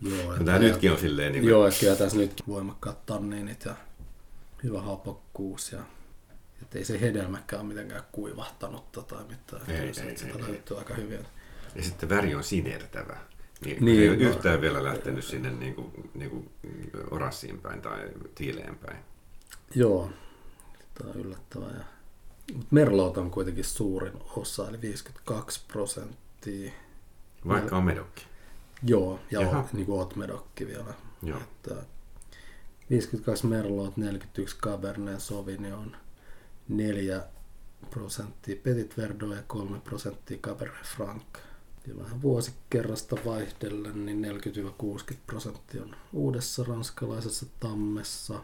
Joo, 0.02 0.38
Tämä 0.46 0.60
nytkin 0.60 0.92
on 0.92 1.00
silleen... 1.00 1.32
Niin. 1.32 1.44
Joo, 1.44 1.70
kyllä 1.80 1.96
tässä 1.96 2.18
nyt 2.18 2.44
voimakkaat 2.48 3.06
tanniinit 3.06 3.66
ja 3.66 3.76
hyvä 4.64 4.82
hapokkuus 4.82 5.72
ja 5.72 5.80
että 6.62 6.78
ei 6.78 6.86
se 6.86 7.02
hedelmäkään 7.02 7.66
mitenkään 7.66 8.04
kuivahtanut 8.12 8.92
tai 8.92 9.24
mitään. 9.30 9.62
Ei, 9.62 9.78
kyllä 9.78 10.04
ei, 10.04 10.10
ei, 10.10 10.18
sitä 10.18 10.38
ei, 10.38 10.42
löytyy 10.42 10.78
aika 10.78 10.94
hyvin. 10.94 11.26
Ja 11.76 11.84
sitten 11.84 12.10
väri 12.10 12.36
on 12.36 12.44
sinertävä. 12.44 13.18
Niin, 13.66 13.86
Niin, 13.86 14.02
ei 14.02 14.10
ole 14.10 14.18
yhtään 14.18 14.62
vielä 14.62 14.84
lähtenyt 14.84 15.26
sinne 15.26 15.52
niin 15.52 15.76
kuin, 15.76 15.92
niin 16.14 16.30
kuin 16.30 16.50
orassiin 17.12 17.62
päin 17.62 17.82
tai 17.82 18.10
tiileen 18.36 18.76
päin. 18.76 18.98
Joo, 19.76 20.10
tämä 20.94 21.10
on 21.10 21.20
yllättävää. 21.20 21.72
Ja... 21.72 21.84
Mutta 22.54 22.68
Merlot 22.72 23.18
on 23.18 23.32
kuitenkin 23.32 23.64
suurin 23.64 24.14
osa, 24.36 24.70
eli 24.70 24.82
52 24.82 25.62
prosenttia. 25.68 26.72
Vaikka 27.48 27.78
on 27.78 27.84
medokki. 27.84 28.26
Joo, 28.84 29.20
ja 29.32 29.42
Jaha. 29.42 29.60
on, 29.60 29.66
niin 29.74 29.86
kuin 29.86 30.00
oot 30.00 30.16
medokki 30.16 30.68
vielä. 30.68 30.94
Joo. 31.24 31.38
Että 31.38 31.76
52 32.90 33.48
Merlot, 33.48 33.98
41 33.98 34.58
Cabernet 34.58 35.20
Sauvignon, 35.22 35.96
4 36.70 37.24
prosenttia 37.90 38.56
Petit 38.64 38.98
Verdot 38.98 39.36
ja 39.36 39.44
3 39.48 39.80
prosenttia 39.80 40.38
Cabernet 40.38 40.86
Franc. 40.96 41.24
Ja 41.88 41.98
vähän 41.98 42.22
vuosikerrasta 42.22 43.16
vaihdellen, 43.26 44.06
niin 44.06 44.26
40-60 45.12 45.16
prosenttia 45.28 45.84
on 45.84 45.96
uudessa 46.14 46.64
ranskalaisessa 46.64 47.46
tammessa. 47.60 48.44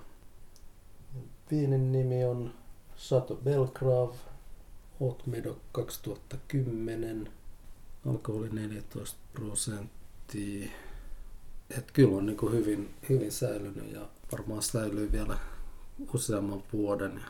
Viinin 1.51 1.91
nimi 1.91 2.25
on 2.25 2.53
Chateau 2.97 3.37
Belgrave, 3.37 4.15
Haute 4.99 5.23
Medoc 5.25 5.57
2010, 5.71 7.31
alkoholi 8.09 8.49
14 8.49 9.17
prosenttia. 9.33 10.69
Et 11.77 11.91
kyllä 11.91 12.17
on 12.17 12.25
niin 12.25 12.51
hyvin, 12.51 12.95
hyvin 13.09 13.31
säilynyt 13.31 13.93
ja 13.93 14.07
varmaan 14.31 14.61
säilyy 14.61 15.11
vielä 15.11 15.37
useamman 16.13 16.63
vuoden. 16.73 17.21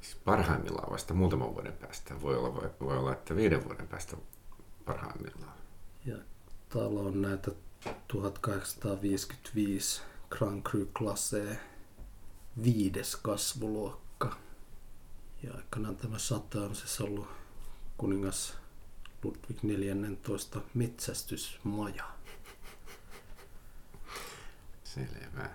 Siis 0.00 0.16
parhaimmillaan 0.24 0.92
vasta 0.92 1.14
muutaman 1.14 1.54
vuoden 1.54 1.72
päästä. 1.72 2.20
Voi 2.22 2.36
olla, 2.36 2.54
voi, 2.54 2.70
voi 2.80 2.98
olla 2.98 3.12
että 3.12 3.36
viiden 3.36 3.64
vuoden 3.64 3.88
päästä 3.88 4.16
parhaimmillaan. 4.84 5.52
Ja 6.06 6.16
täällä 6.68 7.00
on 7.00 7.22
näitä 7.22 7.50
1855 8.08 10.02
Grand 10.30 10.62
Cru 10.62 10.88
Classé 10.98 11.56
viides 12.64 13.16
kasvuluokka. 13.16 14.36
Ja 15.42 15.54
aikanaan 15.54 15.96
tämä 15.96 16.16
Chateau 16.16 16.64
on 16.64 16.76
siis 16.76 17.00
ollut 17.00 17.28
kuningas 17.98 18.56
Ludwig 19.22 19.62
14 19.62 20.60
metsästysmaja. 20.74 22.04
Selvä. 24.84 25.50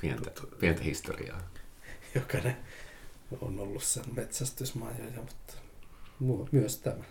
Pientä, 0.00 0.30
pientä 0.58 0.82
historiaa. 0.82 1.40
Jokainen 2.14 2.56
on 3.40 3.60
ollut 3.60 3.82
sen 3.82 4.04
metsästysmaja, 4.16 5.04
ja, 5.04 5.20
mutta 5.20 5.52
mu- 6.22 6.48
myös 6.52 6.78
tämä. 6.78 7.04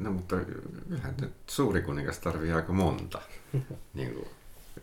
No 0.00 0.12
mutta 0.12 0.36
kyllähän 0.88 1.14
nyt 1.20 1.34
suuri 1.46 1.82
kuningas 1.82 2.18
tarvii 2.18 2.52
aika 2.52 2.72
monta. 2.72 3.22
niin 3.94 4.14
kuin, 4.14 4.28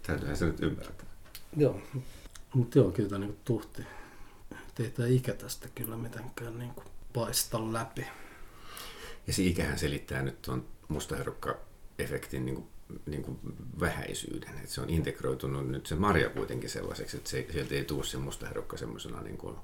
täytyyhän 0.08 0.38
se 0.38 0.46
nyt 0.46 0.60
ymmärtää. 0.60 1.06
Joo, 1.58 1.82
mutta 2.54 2.78
joo, 2.80 2.92
kyllä 2.92 3.10
tämä 3.10 3.20
niinku 3.20 3.40
tuhti. 3.46 3.82
Et 4.52 4.80
Ei 4.80 4.90
tämä 4.90 5.08
ikä 5.08 5.34
tästä 5.34 5.68
kyllä 5.76 5.98
mitenkään 5.98 6.60
niinku 6.60 6.84
paista 7.14 7.74
läpi. 7.74 8.06
Ja 9.28 9.34
se 9.34 9.44
ikähän 9.44 9.80
selittää 9.80 10.22
nyt 10.22 10.42
tuon 10.42 10.66
mustaherukka-efektin 10.88 12.46
niin 12.46 12.56
kuin, 12.56 12.68
niin 13.06 13.24
kuin 13.24 13.40
vähäisyyden. 13.80 14.58
Että 14.58 14.70
se 14.70 14.82
on 14.82 14.90
integroitunut 14.90 15.68
nyt 15.70 15.86
se 15.86 15.96
marja 15.96 16.30
kuitenkin 16.30 16.70
sellaiseksi, 16.70 17.18
että 17.18 17.30
se, 17.30 17.48
sieltä 17.52 17.76
ei 17.76 17.86
tule 17.86 18.04
se 18.04 18.18
mustaherukka 18.18 18.78
semmoisena, 18.78 19.22
niin 19.22 19.38
kuin, 19.38 19.56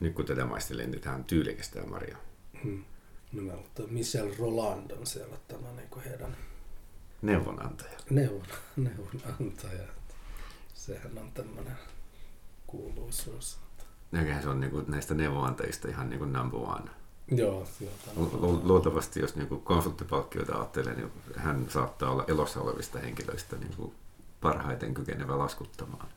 nyt 0.00 0.14
kun 0.14 0.24
tätä 0.24 0.44
maistelen, 0.44 0.90
niin 0.90 1.00
tämä 1.00 1.14
on 1.16 1.24
tyylikäs 1.24 1.68
tämä 1.68 1.86
marja. 1.86 2.16
Hmm. 2.62 2.84
No 3.32 3.42
mä 3.42 3.52
mutta 3.56 3.82
Michel 3.82 4.34
Roland 4.38 4.90
on 4.90 5.06
siellä 5.06 5.36
tämä 5.48 5.72
niinku 5.72 6.00
heidän 6.04 6.36
Neuvonantaja. 7.22 7.98
neuvon, 8.10 8.46
neuvonantaja. 8.76 9.82
Et 9.82 10.14
Sehän 10.74 11.18
on 11.18 11.32
tämmöinen 11.32 11.76
kuuluisuus. 12.68 13.58
Näköhän 14.12 14.42
se 14.42 14.48
on 14.48 14.60
niin 14.60 14.70
kuin, 14.70 14.84
näistä 14.88 15.14
neuvonantajista 15.14 15.88
ihan 15.88 16.10
niin 16.10 16.18
kuin 16.18 16.32
number 16.32 16.60
one. 16.60 16.90
Joo, 17.30 17.66
joo. 17.80 17.92
Lu- 18.16 18.38
lu- 18.40 18.60
Luultavasti, 18.64 19.20
jos 19.20 19.36
niin 19.36 19.48
kuin 19.48 19.60
konsulttipalkkioita 19.60 20.54
ajattelee, 20.54 20.94
niin 20.94 21.12
hän 21.36 21.66
saattaa 21.70 22.10
olla 22.10 22.24
elossa 22.28 22.60
olevista 22.60 22.98
henkilöistä 22.98 23.56
niin 23.56 23.74
kuin 23.76 23.94
parhaiten 24.40 24.94
kykenevä 24.94 25.38
laskuttamaan. 25.38 26.08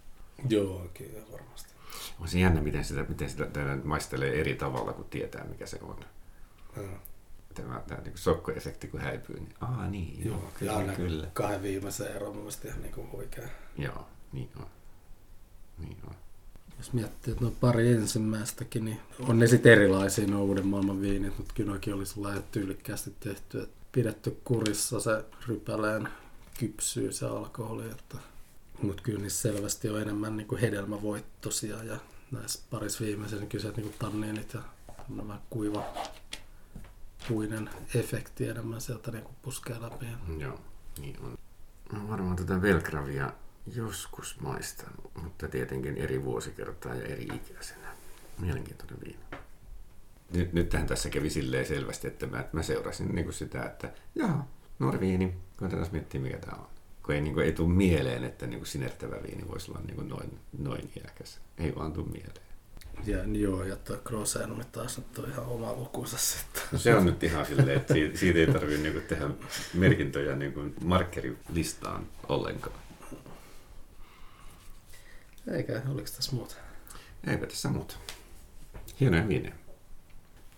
Joo, 0.50 0.88
kyllä 0.94 1.20
varmasti. 1.32 1.70
On 2.20 2.28
se 2.28 2.40
jännä, 2.40 2.62
miten 2.62 2.86
sitä, 2.86 3.06
miten 3.10 3.30
sitä 3.30 3.48
maistelee 3.84 4.40
eri 4.40 4.56
tavalla, 4.56 4.94
kun 4.94 5.06
tietää, 5.10 5.44
mikä 5.44 5.66
se 5.66 5.80
on. 5.82 5.98
Ja, 6.78 6.84
Tämä, 7.54 7.82
tämä 7.88 8.02
niin 8.02 8.18
sokkoefekti, 8.18 8.88
kun 8.88 9.00
häipyy, 9.00 9.36
niin 9.40 9.54
aa 9.62 9.88
niin, 9.88 10.26
joo, 10.26 10.38
joo, 10.38 10.52
kyllä, 10.60 10.92
ja 10.92 10.94
kyllä. 10.94 11.28
kahden 11.34 11.64
viimeisen 11.64 12.08
ero 12.16 12.30
on 12.30 12.50
ihan 12.66 12.82
niinku 12.82 13.08
huikea. 13.12 13.48
Joo, 13.78 14.06
niin 14.32 14.50
on. 14.60 14.66
Niin 15.78 15.98
on. 16.08 16.16
Jos 16.82 16.94
miettii, 16.94 17.32
että 17.32 17.46
no 17.46 17.52
pari 17.52 17.94
ensimmäistäkin, 17.94 18.86
niin 18.86 19.00
on 19.20 19.39
ne 19.39 19.48
sitten 19.48 19.72
erilaisia 19.72 20.28
nuo 20.28 20.44
uuden 20.44 20.67
maailman 20.67 21.02
viinit, 21.02 21.38
mutta 21.38 21.54
kyllä 21.54 21.70
noikin 21.70 21.94
oli 21.94 22.06
sellainen 22.06 22.44
tyylikkäästi 22.52 23.13
tehty, 23.20 23.62
että 23.62 23.74
pidetty 23.91 24.38
kurissa 24.44 25.00
se 25.00 25.26
rypäleen 25.48 26.08
kypsyy 26.60 27.12
se 27.13 27.26
alkoholi, 27.26 27.91
että 27.91 28.17
mutta 28.82 29.04
kyllä 29.04 29.20
niissä 29.20 29.41
selvästi 29.41 29.89
on 29.89 30.02
enemmän 30.02 30.38
niin 30.38 30.48
kuin 30.48 30.62
hedelmävoittosia 30.62 31.84
ja 31.84 31.98
näissä 32.32 32.60
parissa 32.70 33.06
viimeisessä 33.06 33.46
kyse 33.46 33.72
niin 33.72 33.94
tanniinit 34.00 34.54
ja 34.54 34.62
vähän 35.17 35.41
kuiva 35.50 35.84
puinen 37.28 37.70
efekti 37.96 38.48
enemmän 38.48 38.82
sieltä 38.82 39.12
niin 39.12 39.24
kuin 39.24 39.36
puskee 39.41 39.82
läpi. 39.82 40.06
Joo, 40.38 40.60
niin 41.00 41.20
on. 41.20 41.38
Mä 41.91 42.10
varmaan 42.10 42.36
tätä 42.36 42.62
Velgravia 42.62 43.34
joskus 43.76 44.39
maistanut, 44.39 45.11
mutta 45.42 45.52
tietenkin 45.52 45.98
eri 45.98 46.24
vuosikertaa 46.24 46.96
ja 46.96 47.06
eri 47.06 47.24
ikäisenä. 47.24 47.88
Mielenkiintoinen 48.40 48.98
viina. 49.06 49.44
Nyt, 50.34 50.54
nythän 50.54 50.88
tässä 50.88 51.10
kävi 51.10 51.30
silleen 51.30 51.66
selvästi, 51.66 52.08
että 52.08 52.28
mä, 52.28 52.46
mä 52.54 52.64
seurasin 52.64 53.16
niin 53.16 53.26
kuin 53.26 53.34
sitä, 53.34 53.64
että 53.64 53.92
joo, 54.16 54.30
nuori 54.80 55.00
viini, 55.00 55.34
koitetaan 55.58 55.88
miettiä 55.92 56.22
mikä 56.22 56.38
tämä 56.38 56.58
on. 56.58 56.68
Kun 57.04 57.16
ei, 57.16 57.22
niin 57.22 57.34
kuin, 57.34 57.46
ei 57.46 57.52
tule 57.52 57.70
mieleen, 57.70 58.24
että 58.24 58.48
niin 58.48 58.60
kuin 58.60 58.68
sinertävä 58.68 59.16
viini 59.24 59.48
voisi 59.48 59.72
olla 59.72 59.82
niin 59.82 59.96
kuin 59.96 60.10
noin, 60.10 60.40
noin 60.58 60.92
iäkäs. 60.98 61.40
Ei 61.58 61.76
vaan 61.76 61.94
tule 61.94 62.08
mieleen. 62.08 62.46
Ja 63.06 63.24
joo, 63.40 63.64
ja 63.64 63.76
tuo 63.76 63.98
Grosenumi 64.06 64.64
taas 64.72 64.98
nyt 64.98 65.20
on 65.20 65.30
ihan 65.30 65.46
oma 65.46 65.74
lukunsa 65.74 66.18
sitten. 66.18 66.64
No 66.72 66.78
se 66.78 66.96
on 66.96 67.06
nyt 67.06 67.24
ihan 67.24 67.46
silleen, 67.46 67.78
että 67.78 67.94
siitä, 67.94 68.18
siitä 68.18 68.40
ei 68.40 68.48
tarvitse 68.48 68.90
niin 68.90 69.02
tehdä 69.02 69.30
merkintöjä 69.74 70.36
niin 70.36 70.76
markkerilistaan 70.84 72.08
ollenkaan. 72.30 72.81
Eikä, 75.48 75.82
oliko 75.90 76.08
tässä 76.16 76.36
muuta? 76.36 76.56
Eipä 77.28 77.46
tässä 77.46 77.70
muuta. 77.70 77.96
Hienoja 79.00 79.28
viinejä. 79.28 79.56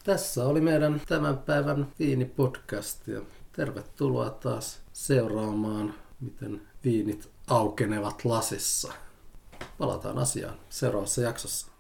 Tässä 0.04 0.46
oli 0.46 0.62
meidän 0.62 1.02
tämän 1.08 1.38
päivän 1.38 1.88
viinipodcast 2.00 3.08
ja 3.08 3.22
tervetuloa 3.52 4.30
taas 4.30 4.80
seuraamaan, 4.94 5.94
miten 6.20 6.62
viinit 6.84 7.30
aukenevat 7.48 8.26
lasissa. 8.26 8.94
Palataan 9.78 10.18
asiaan 10.18 10.60
seuraavassa 10.70 11.22
jaksossa. 11.22 11.73